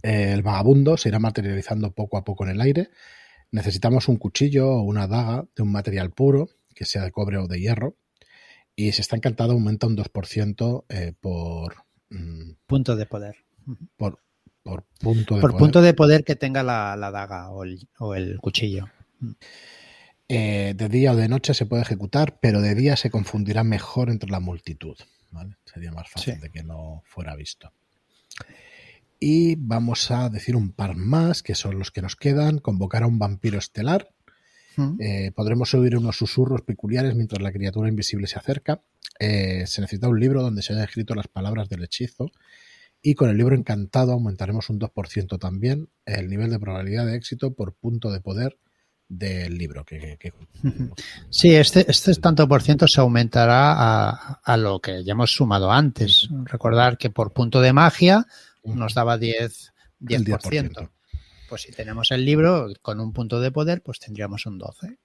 El 0.02 0.42
vagabundo 0.42 0.96
se 0.96 1.08
irá 1.08 1.18
materializando 1.18 1.92
poco 1.92 2.16
a 2.18 2.24
poco 2.24 2.44
en 2.44 2.50
el 2.50 2.60
aire. 2.60 2.90
Necesitamos 3.50 4.08
un 4.08 4.16
cuchillo 4.16 4.68
o 4.68 4.82
una 4.82 5.06
daga 5.06 5.46
de 5.54 5.62
un 5.62 5.72
material 5.72 6.10
puro 6.10 6.48
que 6.74 6.84
sea 6.84 7.02
de 7.02 7.12
cobre 7.12 7.38
o 7.38 7.46
de 7.46 7.60
hierro. 7.60 7.96
Y 8.76 8.92
si 8.92 9.00
está 9.00 9.16
encantado, 9.16 9.52
aumenta 9.52 9.86
un 9.86 9.96
2% 9.96 10.84
eh, 10.88 11.12
por. 11.20 11.74
Mmm, 12.10 12.52
punto 12.66 12.96
de 12.96 13.06
poder. 13.06 13.36
Por, 13.96 14.20
por 14.62 14.84
punto 15.00 15.36
de 15.36 15.40
por 15.40 15.50
poder. 15.50 15.58
punto 15.58 15.82
de 15.82 15.94
poder 15.94 16.24
que 16.24 16.36
tenga 16.36 16.62
la, 16.62 16.96
la 16.96 17.10
daga 17.10 17.50
o 17.50 17.64
el, 17.64 17.88
o 17.98 18.14
el 18.14 18.38
cuchillo. 18.38 18.88
Eh, 20.28 20.74
de 20.76 20.88
día 20.88 21.12
o 21.12 21.16
de 21.16 21.28
noche 21.28 21.54
se 21.54 21.66
puede 21.66 21.82
ejecutar, 21.82 22.38
pero 22.40 22.60
de 22.60 22.74
día 22.74 22.96
se 22.96 23.10
confundirá 23.10 23.64
mejor 23.64 24.10
entre 24.10 24.30
la 24.30 24.40
multitud. 24.40 24.96
¿vale? 25.30 25.56
Sería 25.64 25.92
más 25.92 26.10
fácil 26.10 26.34
sí. 26.34 26.40
de 26.40 26.50
que 26.50 26.62
no 26.62 27.02
fuera 27.06 27.34
visto. 27.34 27.72
Y 29.20 29.56
vamos 29.56 30.10
a 30.10 30.28
decir 30.28 30.54
un 30.54 30.70
par 30.70 30.94
más, 30.94 31.42
que 31.42 31.54
son 31.54 31.78
los 31.78 31.90
que 31.90 32.02
nos 32.02 32.14
quedan. 32.14 32.58
Convocar 32.58 33.02
a 33.02 33.06
un 33.06 33.18
vampiro 33.18 33.58
estelar 33.58 34.08
eh, 35.00 35.32
podremos 35.34 35.74
oír 35.74 35.96
unos 35.96 36.16
susurros 36.16 36.62
peculiares 36.62 37.14
mientras 37.14 37.42
la 37.42 37.52
criatura 37.52 37.88
invisible 37.88 38.26
se 38.26 38.38
acerca. 38.38 38.80
Eh, 39.18 39.64
se 39.66 39.80
necesita 39.80 40.08
un 40.08 40.20
libro 40.20 40.42
donde 40.42 40.62
se 40.62 40.72
haya 40.72 40.84
escrito 40.84 41.14
las 41.14 41.28
palabras 41.28 41.68
del 41.68 41.82
hechizo. 41.82 42.30
Y 43.00 43.14
con 43.14 43.30
el 43.30 43.36
libro 43.36 43.54
encantado 43.54 44.12
aumentaremos 44.12 44.70
un 44.70 44.80
2% 44.80 45.38
también 45.38 45.88
el 46.04 46.28
nivel 46.28 46.50
de 46.50 46.58
probabilidad 46.58 47.06
de 47.06 47.16
éxito 47.16 47.54
por 47.54 47.74
punto 47.74 48.10
de 48.10 48.20
poder 48.20 48.58
del 49.08 49.56
libro. 49.56 49.84
Que, 49.84 50.16
que... 50.18 50.32
Sí, 51.30 51.54
este, 51.54 51.90
este 51.90 52.14
tanto 52.14 52.48
por 52.48 52.62
ciento 52.62 52.88
se 52.88 53.00
aumentará 53.00 53.72
a, 53.72 54.40
a, 54.42 54.56
lo 54.56 54.80
que 54.80 55.04
ya 55.04 55.12
hemos 55.12 55.32
sumado 55.32 55.70
antes. 55.70 56.28
Recordar 56.44 56.98
que 56.98 57.10
por 57.10 57.32
punto 57.32 57.60
de 57.60 57.72
magia 57.72 58.26
nos 58.64 58.94
daba 58.94 59.16
10%. 59.18 59.70
10%. 60.00 60.24
10% 60.24 60.90
pues 61.48 61.62
si 61.62 61.72
tenemos 61.72 62.10
el 62.10 62.24
libro 62.24 62.68
con 62.82 63.00
un 63.00 63.12
punto 63.12 63.40
de 63.40 63.50
poder, 63.50 63.82
pues 63.82 63.98
tendríamos 63.98 64.46
un 64.46 64.58
12. 64.58 64.98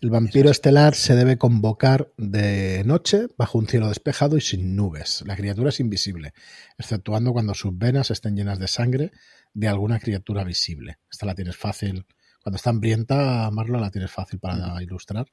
El 0.00 0.10
vampiro 0.10 0.50
estelar 0.50 0.94
se 0.94 1.14
debe 1.14 1.36
convocar 1.36 2.12
de 2.16 2.82
noche, 2.84 3.26
bajo 3.36 3.58
un 3.58 3.66
cielo 3.66 3.88
despejado 3.88 4.36
y 4.36 4.40
sin 4.40 4.76
nubes. 4.76 5.22
La 5.26 5.36
criatura 5.36 5.70
es 5.70 5.80
invisible, 5.80 6.32
exceptuando 6.78 7.32
cuando 7.32 7.54
sus 7.54 7.76
venas 7.76 8.10
estén 8.10 8.36
llenas 8.36 8.58
de 8.58 8.68
sangre 8.68 9.12
de 9.54 9.68
alguna 9.68 9.98
criatura 9.98 10.44
visible. 10.44 10.98
Esta 11.10 11.26
la 11.26 11.34
tienes 11.34 11.56
fácil. 11.56 12.06
Cuando 12.42 12.56
está 12.56 12.70
hambrienta, 12.70 13.50
Marlo, 13.50 13.78
la 13.78 13.90
tienes 13.90 14.10
fácil 14.10 14.38
para 14.38 14.74
mm. 14.74 14.82
ilustrar. 14.82 15.26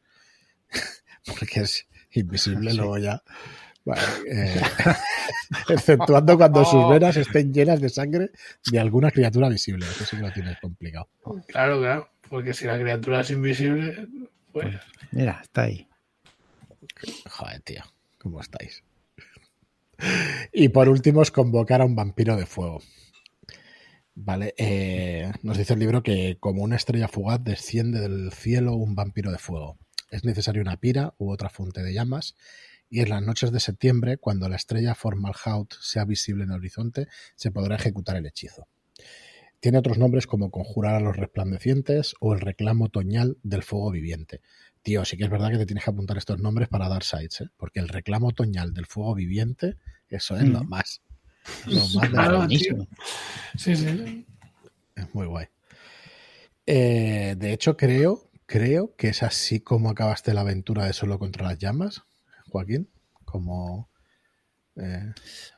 Porque 1.25 1.62
es 1.62 1.88
invisible, 2.12 2.71
sí. 2.71 2.77
luego 2.77 2.97
ya 2.97 3.23
eh, 4.28 4.62
exceptuando 5.69 6.38
cuando 6.38 6.65
sus 6.65 6.89
venas 6.89 7.17
estén 7.17 7.54
llenas 7.54 7.82
de 7.82 7.89
sangre 7.89 8.32
de 8.71 8.80
alguna 8.80 9.12
criatura 9.12 9.49
visible. 9.49 9.86
Eso 9.86 10.06
sí 10.06 10.17
que 10.17 10.23
lo 10.23 10.32
tienes 10.32 10.60
complicado. 10.60 11.10
Claro, 11.47 11.80
claro. 11.80 12.10
Porque 12.30 12.54
si 12.54 12.65
la 12.65 12.80
criatura 12.80 13.21
es 13.21 13.32
invisible, 13.32 14.08
pues. 14.52 14.75
Mira, 15.12 15.39
está 15.41 15.63
ahí. 15.63 15.88
Joder, 17.30 17.62
tío. 17.62 17.84
¿Cómo 18.19 18.41
estáis? 18.41 18.84
Y 20.54 20.69
por 20.69 20.89
último 20.89 21.21
es 21.21 21.32
convocar 21.32 21.82
a 21.82 21.86
un 21.86 21.95
vampiro 21.95 22.36
de 22.36 22.45
fuego. 22.45 22.82
Vale, 24.15 24.54
eh, 24.58 25.32
nos 25.43 25.58
dice 25.58 25.73
el 25.73 25.80
libro 25.80 26.04
que 26.04 26.38
como 26.39 26.63
una 26.63 26.75
estrella 26.75 27.08
fugaz 27.08 27.41
desciende 27.41 28.02
del 28.02 28.32
cielo 28.34 28.75
un 28.75 28.95
vampiro 28.95 29.32
de 29.32 29.38
fuego. 29.38 29.78
Es 30.12 30.25
necesario 30.25 30.62
una 30.62 30.78
pira 30.78 31.13
u 31.17 31.32
otra 31.32 31.49
fuente 31.49 31.84
de 31.84 31.93
llamas 31.93 32.36
y 32.89 33.02
en 33.02 33.10
las 33.10 33.21
noches 33.21 33.52
de 33.52 33.60
septiembre, 33.60 34.17
cuando 34.17 34.49
la 34.49 34.56
estrella 34.56 34.95
Formalhaut 34.95 35.73
sea 35.80 36.06
visible 36.06 36.43
en 36.43 36.52
el 36.52 36.58
horizonte, 36.58 37.08
se 37.36 37.52
podrá 37.52 37.75
ejecutar 37.75 38.15
el 38.15 38.25
hechizo. 38.25 38.67
Tiene 39.60 39.78
otros 39.78 39.97
nombres 39.97 40.25
como 40.25 40.52
conjurar 40.52 40.95
a 40.95 40.99
los 40.99 41.17
resplandecientes 41.17 42.15
o 42.19 42.34
el 42.34 42.39
reclamo 42.39 42.86
otoñal 42.86 43.38
del 43.43 43.63
fuego 43.63 43.91
viviente. 43.91 44.41
Tío, 44.82 45.04
sí 45.04 45.17
que 45.17 45.25
es 45.25 45.30
verdad 45.30 45.52
que 45.52 45.58
te 45.58 45.65
tienes 45.65 45.84
que 45.84 45.91
apuntar 45.91 46.17
estos 46.17 46.39
nombres 46.39 46.69
para 46.69 46.88
dar 46.88 47.04
sites, 47.04 47.41
¿eh? 47.41 47.49
porque 47.58 47.80
el 47.82 47.89
reclamo 47.89 48.30
otoñal 48.30 48.73
del 48.73 48.86
fuego 48.86 49.13
viviente, 49.15 49.75
eso 50.08 50.38
es 50.38 50.45
mm. 50.45 50.52
lo 50.52 50.63
más. 50.63 51.02
Lo 51.65 51.88
más 51.95 52.10
claro, 52.10 52.47
de 52.47 52.58
Sí, 53.58 53.75
sí. 53.75 54.25
Es 54.95 55.15
muy 55.15 55.25
guay. 55.25 55.47
Eh, 56.65 57.36
de 57.38 57.54
hecho, 57.54 57.75
creo, 57.75 58.30
creo 58.45 58.93
que 58.95 59.08
es 59.08 59.23
así 59.23 59.60
como 59.60 59.89
acabaste 59.89 60.34
la 60.34 60.41
aventura 60.41 60.86
de 60.86 60.93
Solo 60.93 61.17
contra 61.17 61.47
las 61.47 61.58
llamas. 61.58 62.04
Joaquín, 62.49 62.89
como 63.25 63.88
Eh, 64.75 65.13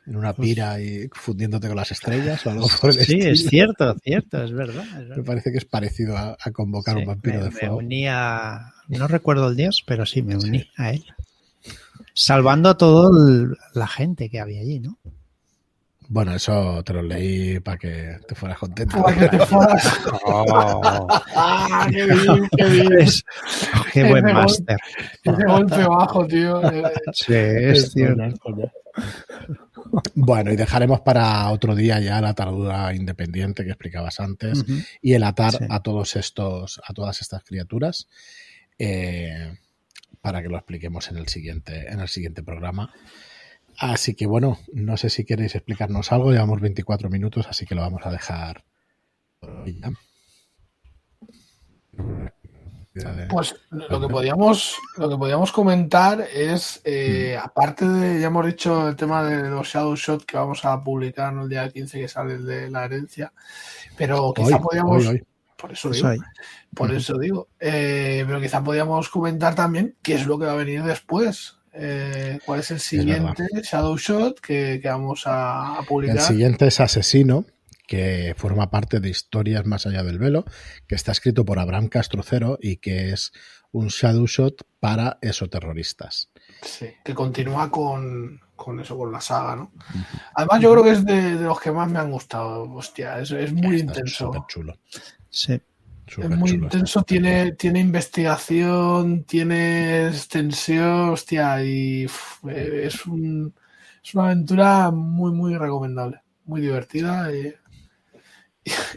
en 0.07 0.15
una 0.15 0.33
pues 0.33 0.49
pira 0.49 0.81
y 0.81 1.07
fundiéndote 1.13 1.67
con 1.67 1.75
las 1.75 1.91
estrellas 1.91 2.43
o 2.45 2.49
algo 2.49 2.67
por 2.81 2.89
el 2.89 3.05
Sí, 3.05 3.19
es 3.21 3.45
cierto, 3.49 3.95
cierto, 4.03 4.43
es 4.43 4.51
verdad, 4.51 4.83
es 4.87 4.93
verdad. 4.95 5.17
Me 5.17 5.23
parece 5.23 5.51
que 5.51 5.59
es 5.59 5.65
parecido 5.65 6.17
a, 6.17 6.35
a 6.43 6.51
convocar 6.51 6.95
Sí, 6.95 7.01
un 7.01 7.07
vampiro 7.07 7.37
me, 7.37 7.43
de 7.45 7.51
me 7.51 7.57
fuego. 7.59 7.77
uní 7.77 8.07
a- 8.07 8.73
no 8.87 9.07
recuerdo 9.07 9.49
el 9.49 9.55
dios, 9.55 9.83
pero 9.85 10.05
sí, 10.07 10.23
me 10.23 10.35
uní 10.37 10.67
a 10.77 10.91
él. 10.91 11.05
Salvando 12.13 12.69
a 12.69 12.77
toda 12.77 13.11
la 13.73 13.87
gente 13.87 14.29
que 14.29 14.39
había 14.39 14.61
allí, 14.61 14.79
¿no? 14.79 14.97
Bueno, 16.13 16.35
eso 16.35 16.83
te 16.83 16.91
lo 16.91 17.01
leí 17.01 17.61
para 17.61 17.77
que 17.77 18.17
te 18.27 18.35
fueras 18.35 18.57
contento. 18.57 19.01
Para 19.01 19.17
que 19.17 19.29
te 19.29 19.45
fueras. 19.45 19.99
Oh, 20.25 21.07
¡Ah, 21.33 21.87
qué 21.89 22.05
bien, 22.05 22.49
qué 22.57 22.65
bien! 22.69 22.99
es- 22.99 23.23
qué 23.93 24.03
buen 24.09 24.25
Ese 24.25 24.33
gol- 24.33 24.43
máster. 24.43 24.77
Ese 25.23 25.45
golpe 25.45 25.83
bajo, 25.87 26.27
tío. 26.27 26.61
Sí, 27.13 27.33
es 27.33 27.91
cierto. 27.93 28.33
Bueno, 30.15 30.51
y 30.51 30.57
dejaremos 30.57 30.99
para 30.99 31.49
otro 31.49 31.75
día 31.75 32.01
ya 32.01 32.19
la 32.19 32.33
tardura 32.33 32.93
independiente 32.93 33.63
que 33.63 33.69
explicabas 33.71 34.19
antes 34.19 34.65
y 35.01 35.13
el 35.13 35.23
atar 35.23 35.51
Sí. 35.53 35.65
a 35.69 35.79
todos 35.79 36.17
estos, 36.17 36.81
a 36.85 36.93
todas 36.93 37.21
estas 37.21 37.41
criaturas, 37.45 38.09
eh, 38.77 39.57
para 40.19 40.41
que 40.41 40.49
lo 40.49 40.57
expliquemos 40.57 41.09
en 41.09 41.17
el 41.17 41.27
siguiente, 41.29 41.87
en 41.89 42.01
el 42.01 42.09
siguiente 42.09 42.43
programa. 42.43 42.93
Así 43.81 44.13
que 44.13 44.27
bueno, 44.27 44.59
no 44.73 44.95
sé 44.95 45.09
si 45.09 45.25
queréis 45.25 45.55
explicarnos 45.55 46.11
algo, 46.11 46.31
llevamos 46.31 46.61
24 46.61 47.09
minutos, 47.09 47.47
así 47.47 47.65
que 47.65 47.73
lo 47.73 47.81
vamos 47.81 48.05
a 48.05 48.11
dejar 48.11 48.63
por 49.39 49.49
hoy 49.49 49.81
ya. 49.81 49.91
Pues 53.27 53.55
lo 53.71 53.99
que 53.99 54.07
podíamos, 54.07 54.77
lo 54.97 55.09
que 55.09 55.17
podíamos 55.17 55.51
comentar 55.51 56.21
es, 56.21 56.79
eh, 56.83 57.35
aparte 57.41 57.87
de, 57.87 58.21
ya 58.21 58.27
hemos 58.27 58.45
dicho 58.45 58.87
el 58.87 58.95
tema 58.95 59.23
de 59.23 59.49
los 59.49 59.67
Shadow 59.67 59.95
Shot 59.95 60.25
que 60.25 60.37
vamos 60.37 60.63
a 60.63 60.83
publicar 60.83 61.33
el 61.33 61.49
día 61.49 61.67
15 61.67 62.01
que 62.01 62.07
sale 62.07 62.35
el 62.35 62.45
de 62.45 62.69
la 62.69 62.85
herencia, 62.85 63.33
pero 63.97 64.31
quizá 64.31 64.57
Hoy, 64.57 64.61
podíamos, 64.61 65.07
hoy, 65.07 65.15
hoy. 65.15 65.23
por 65.57 65.71
eso 65.71 65.89
Eso 65.89 66.11
digo, 66.11 66.23
por 66.75 66.91
eso 66.91 67.17
digo, 67.17 67.47
eh, 67.59 68.23
pero 68.27 68.39
quizá 68.39 68.63
podíamos 68.63 69.09
comentar 69.09 69.55
también 69.55 69.95
qué 70.03 70.13
es 70.13 70.27
lo 70.27 70.37
que 70.37 70.45
va 70.45 70.51
a 70.51 70.57
venir 70.57 70.83
después, 70.83 71.57
eh, 71.73 72.39
cuál 72.45 72.59
es 72.59 72.71
el 72.71 72.79
siguiente 72.79 73.43
Shadow 73.63 73.97
Shot 73.97 74.39
que, 74.39 74.79
que 74.81 74.87
vamos 74.89 75.25
a, 75.25 75.77
a 75.77 75.83
publicar. 75.83 76.17
El 76.17 76.21
siguiente 76.21 76.67
es 76.67 76.79
Asesino, 76.79 77.45
que 77.87 78.33
forma 78.37 78.69
parte 78.71 78.99
de 78.99 79.09
Historias 79.09 79.65
Más 79.65 79.85
Allá 79.85 80.03
del 80.03 80.19
Velo, 80.19 80.45
que 80.87 80.95
está 80.95 81.11
escrito 81.11 81.45
por 81.45 81.59
Abraham 81.59 81.87
Castrocero 81.87 82.57
y 82.61 82.77
que 82.77 83.11
es 83.11 83.31
un 83.71 83.87
shadow 83.87 84.25
shot 84.27 84.65
para 84.79 85.17
esoterroristas. 85.21 86.29
Sí, 86.61 86.87
que 87.03 87.13
continúa 87.13 87.71
con, 87.71 88.41
con 88.55 88.79
eso, 88.79 88.97
con 88.97 89.11
la 89.11 89.21
saga, 89.21 89.55
¿no? 89.55 89.71
Además, 90.35 90.59
yo 90.61 90.71
creo 90.71 90.83
que 90.83 90.91
es 90.91 91.05
de, 91.05 91.37
de 91.37 91.45
los 91.45 91.59
que 91.59 91.71
más 91.71 91.89
me 91.89 91.99
han 91.99 92.11
gustado. 92.11 92.63
Hostia, 92.73 93.19
es, 93.19 93.31
es 93.31 93.53
muy 93.53 93.77
Está 93.77 93.85
intenso. 93.93 94.25
súper 94.25 94.41
chulo. 94.47 94.77
Sí. 95.29 95.59
Es 96.07 96.29
muy 96.29 96.51
intenso, 96.51 97.03
tiene, 97.03 97.53
tiene 97.53 97.79
investigación, 97.79 99.23
tiene 99.23 100.07
extensión, 100.07 101.09
hostia, 101.09 101.63
y 101.63 102.05
uf, 102.05 102.43
eh, 102.49 102.83
es, 102.85 103.05
un, 103.05 103.53
es 104.03 104.13
una 104.13 104.25
aventura 104.25 104.91
muy, 104.91 105.31
muy 105.31 105.55
recomendable. 105.55 106.21
Muy 106.45 106.61
divertida 106.61 107.33
y, 107.33 107.53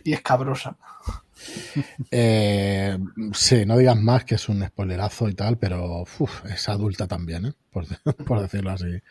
y 0.04 0.12
escabrosa. 0.12 0.76
Eh, 2.10 2.96
sí, 3.34 3.66
no 3.66 3.76
digas 3.76 4.00
más 4.00 4.24
que 4.24 4.36
es 4.36 4.48
un 4.48 4.64
spoilerazo 4.64 5.28
y 5.28 5.34
tal, 5.34 5.58
pero 5.58 6.02
uf, 6.02 6.44
es 6.46 6.68
adulta 6.70 7.06
también, 7.06 7.46
¿eh? 7.46 7.52
por, 7.70 7.84
por 8.26 8.40
decirlo 8.40 8.70
así 8.70 9.02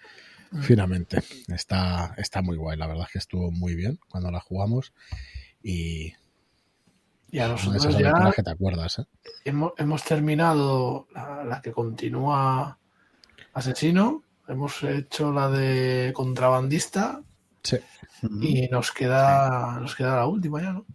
finamente. 0.62 1.22
Está, 1.48 2.14
está 2.18 2.42
muy 2.42 2.58
guay, 2.58 2.78
la 2.78 2.88
verdad 2.88 3.06
es 3.08 3.14
que 3.14 3.20
estuvo 3.20 3.52
muy 3.52 3.76
bien 3.76 4.00
cuando 4.08 4.32
la 4.32 4.40
jugamos 4.40 4.94
y 5.62 6.14
Y 7.34 7.39
a 7.39 7.48
nosotros 7.48 7.84
esas 7.86 7.98
ya 8.00 8.32
que 8.36 8.43
te 8.43 8.52
acuerdas. 8.52 9.00
¿eh? 9.00 9.06
hemos, 9.43 9.74
hemos 9.78 10.04
terminado 10.04 11.08
la, 11.13 11.43
la 11.43 11.62
que 11.62 11.72
continúa 11.72 12.78
Asesino, 13.54 14.24
hemos 14.48 14.84
hecho 14.84 15.32
la 15.34 15.50
de 15.50 16.12
Contrabandista 16.15 17.22
Sí. 17.63 17.78
y 18.41 18.67
nos 18.67 18.91
queda, 18.91 19.80
nos 19.80 19.96
queda 19.96 20.15
la 20.17 20.28
última 20.28 20.62
ya, 20.62 20.74
¿no? 20.74 20.86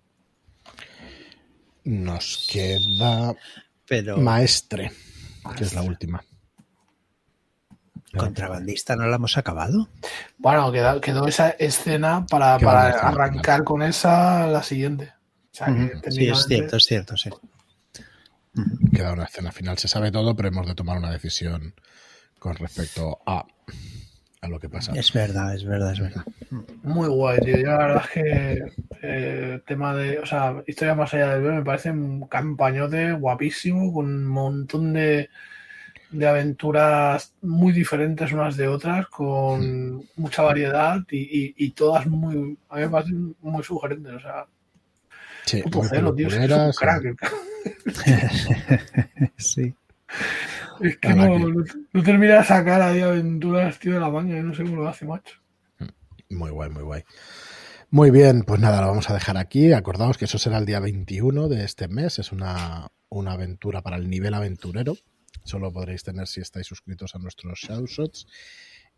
Nos 1.85 2.47
queda 2.53 3.35
Pero 3.87 4.19
Maestre, 4.19 4.93
que 5.57 5.65
es 5.65 5.75
la 5.75 5.83
última. 5.83 6.23
contrabandista 8.17 8.97
no 8.97 9.07
la 9.07 9.17
hemos 9.17 9.37
acabado. 9.39 9.89
Bueno, 10.39 10.71
queda- 10.73 11.01
quedó 11.01 11.27
esa 11.27 11.51
escena 11.51 12.27
para, 12.27 12.59
para 12.59 12.89
arrancar 12.91 13.65
con 13.65 13.83
esa 13.83 14.47
la 14.47 14.63
siguiente. 14.63 15.13
O 15.53 15.57
sea, 15.59 15.67
que 15.67 15.73
Ujú. 15.73 16.11
Sí, 16.11 16.29
es 16.29 16.45
cierto, 16.47 16.77
es 16.77 16.85
cierto, 16.85 17.17
sí. 17.17 17.31
Queda 18.93 19.13
una 19.13 19.25
escena 19.25 19.53
final. 19.53 19.79
Se 19.79 19.89
sabe 19.89 20.11
todo, 20.11 20.35
pero 20.35 20.49
hemos 20.49 20.67
de 20.67 20.75
tomar 20.75 20.99
una 20.99 21.11
decisión 21.11 21.75
con 22.39 22.55
respecto 22.57 23.19
a, 23.27 23.45
a 24.41 24.49
lo 24.49 24.59
que 24.59 24.69
pasa. 24.69 24.93
Es 24.95 25.13
verdad, 25.13 25.55
es 25.55 25.65
verdad, 25.65 25.93
es 25.93 26.01
verdad. 26.01 26.25
Muy 26.83 27.09
guay, 27.09 27.41
tío. 27.41 27.57
Yo 27.59 27.67
la 27.67 27.79
verdad 27.79 28.03
es 28.05 28.11
que 28.11 28.73
eh, 29.03 29.51
el 29.55 29.63
tema 29.63 29.95
de, 29.95 30.19
o 30.19 30.27
sea, 30.27 30.63
historia 30.67 30.95
más 30.95 31.13
allá 31.15 31.35
del 31.35 31.43
ver 31.43 31.55
me 31.55 31.65
parece 31.65 31.91
un 31.91 32.27
campañote 32.27 33.13
guapísimo, 33.13 33.93
con 33.93 34.07
un 34.07 34.27
montón 34.27 34.93
de, 34.93 35.29
de 36.11 36.27
aventuras 36.29 37.35
muy 37.43 37.73
diferentes 37.73 38.33
unas 38.33 38.57
de 38.57 38.69
otras, 38.69 39.07
con 39.09 40.05
mucha 40.17 40.43
variedad 40.43 41.01
y, 41.11 41.19
y- 41.19 41.55
y 41.57 41.71
todas 41.73 42.07
muy, 42.07 42.59
a 42.71 42.77
mí 42.77 42.83
me 42.83 42.89
parecen 42.91 43.37
muy 43.43 43.63
sugerentes. 43.63 44.15
O 44.15 44.21
sea, 44.21 44.47
Sí, 45.49 45.63
puto 45.63 45.79
muy 45.79 45.89
cero, 45.91 46.15
tío, 46.15 46.29
es 46.29 46.35
un 46.35 46.73
crack. 46.73 47.05
el 47.05 47.17
sí. 49.37 49.75
Es 50.81 50.97
que 50.99 51.09
no, 51.15 51.23
que- 51.25 51.39
no, 51.39 51.65
no 51.93 52.03
termina 52.03 52.39
de 52.39 52.45
sacar 52.45 52.81
ahí 52.83 53.01
aventuras, 53.01 53.79
tío, 53.79 53.95
de 53.95 54.01
la 54.01 54.11
manga. 54.11 54.41
No 54.43 54.55
sé 54.55 54.63
cómo 54.65 54.77
lo 54.77 54.89
hace, 54.89 55.05
macho. 55.05 55.37
Muy 56.31 56.51
guay, 56.51 56.71
muy 56.71 56.83
guay. 56.83 57.03
Muy 57.91 58.11
bien, 58.11 58.43
pues 58.43 58.61
nada, 58.61 58.81
lo 58.83 58.89
vamos 58.89 59.09
a 59.11 59.15
dejar 59.15 59.39
aquí. 59.39 59.73
Acordaos 59.73 60.19
que 60.19 60.27
eso 60.27 60.39
será 60.39 60.59
el 60.59 60.67
día 60.67 60.79
21 60.81 61.49
de 61.49 61.65
este 61.65 61.89
mes. 61.89 62.19
Es 62.19 62.33
una, 62.33 62.89
una 63.09 63.33
aventura 63.33 63.81
para 63.83 63.97
el 63.97 64.11
nivel 64.11 64.35
aventurero. 64.35 64.95
Solo 65.45 65.73
podréis 65.73 66.03
tener 66.03 66.27
si 66.27 66.41
estáis 66.43 66.67
suscritos 66.67 67.15
a 67.15 67.19
nuestros 67.19 67.59
Shadowshots. 67.61 68.27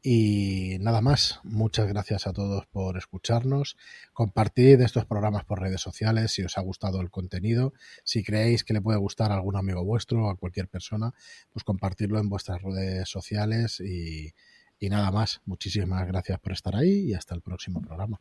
Y 0.03 0.79
nada 0.81 1.03
más. 1.03 1.41
Muchas 1.43 1.87
gracias 1.87 2.27
a 2.27 2.33
todos 2.33 2.67
por 2.67 2.97
escucharnos. 2.97 3.77
Compartid 4.13 4.81
estos 4.81 5.05
programas 5.05 5.45
por 5.45 5.61
redes 5.61 5.81
sociales 5.81 6.33
si 6.33 6.43
os 6.43 6.57
ha 6.57 6.63
gustado 6.63 7.01
el 7.01 7.11
contenido. 7.11 7.75
Si 8.05 8.23
creéis 8.23 8.65
que 8.65 8.73
le 8.73 8.81
puede 8.81 8.99
gustar 8.99 9.31
a 9.31 9.35
algún 9.35 9.57
amigo 9.57 9.85
vuestro 9.85 10.27
o 10.27 10.31
a 10.31 10.37
cualquier 10.37 10.69
persona, 10.69 11.13
pues 11.53 11.65
compartirlo 11.65 12.19
en 12.19 12.31
vuestras 12.31 12.63
redes 12.63 13.09
sociales 13.09 13.81
y, 13.81 14.33
y 14.79 14.89
nada 14.89 15.11
más. 15.11 15.43
Muchísimas 15.45 16.07
gracias 16.07 16.41
por 16.41 16.53
estar 16.53 16.75
ahí 16.75 17.11
y 17.11 17.15
hasta 17.15 17.35
el 17.35 17.43
próximo 17.43 17.83
programa. 17.83 18.21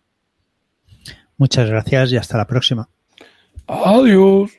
Muchas 1.37 1.69
gracias 1.69 2.11
y 2.11 2.17
hasta 2.17 2.37
la 2.37 2.45
próxima. 2.45 2.89
Adiós. 3.67 4.51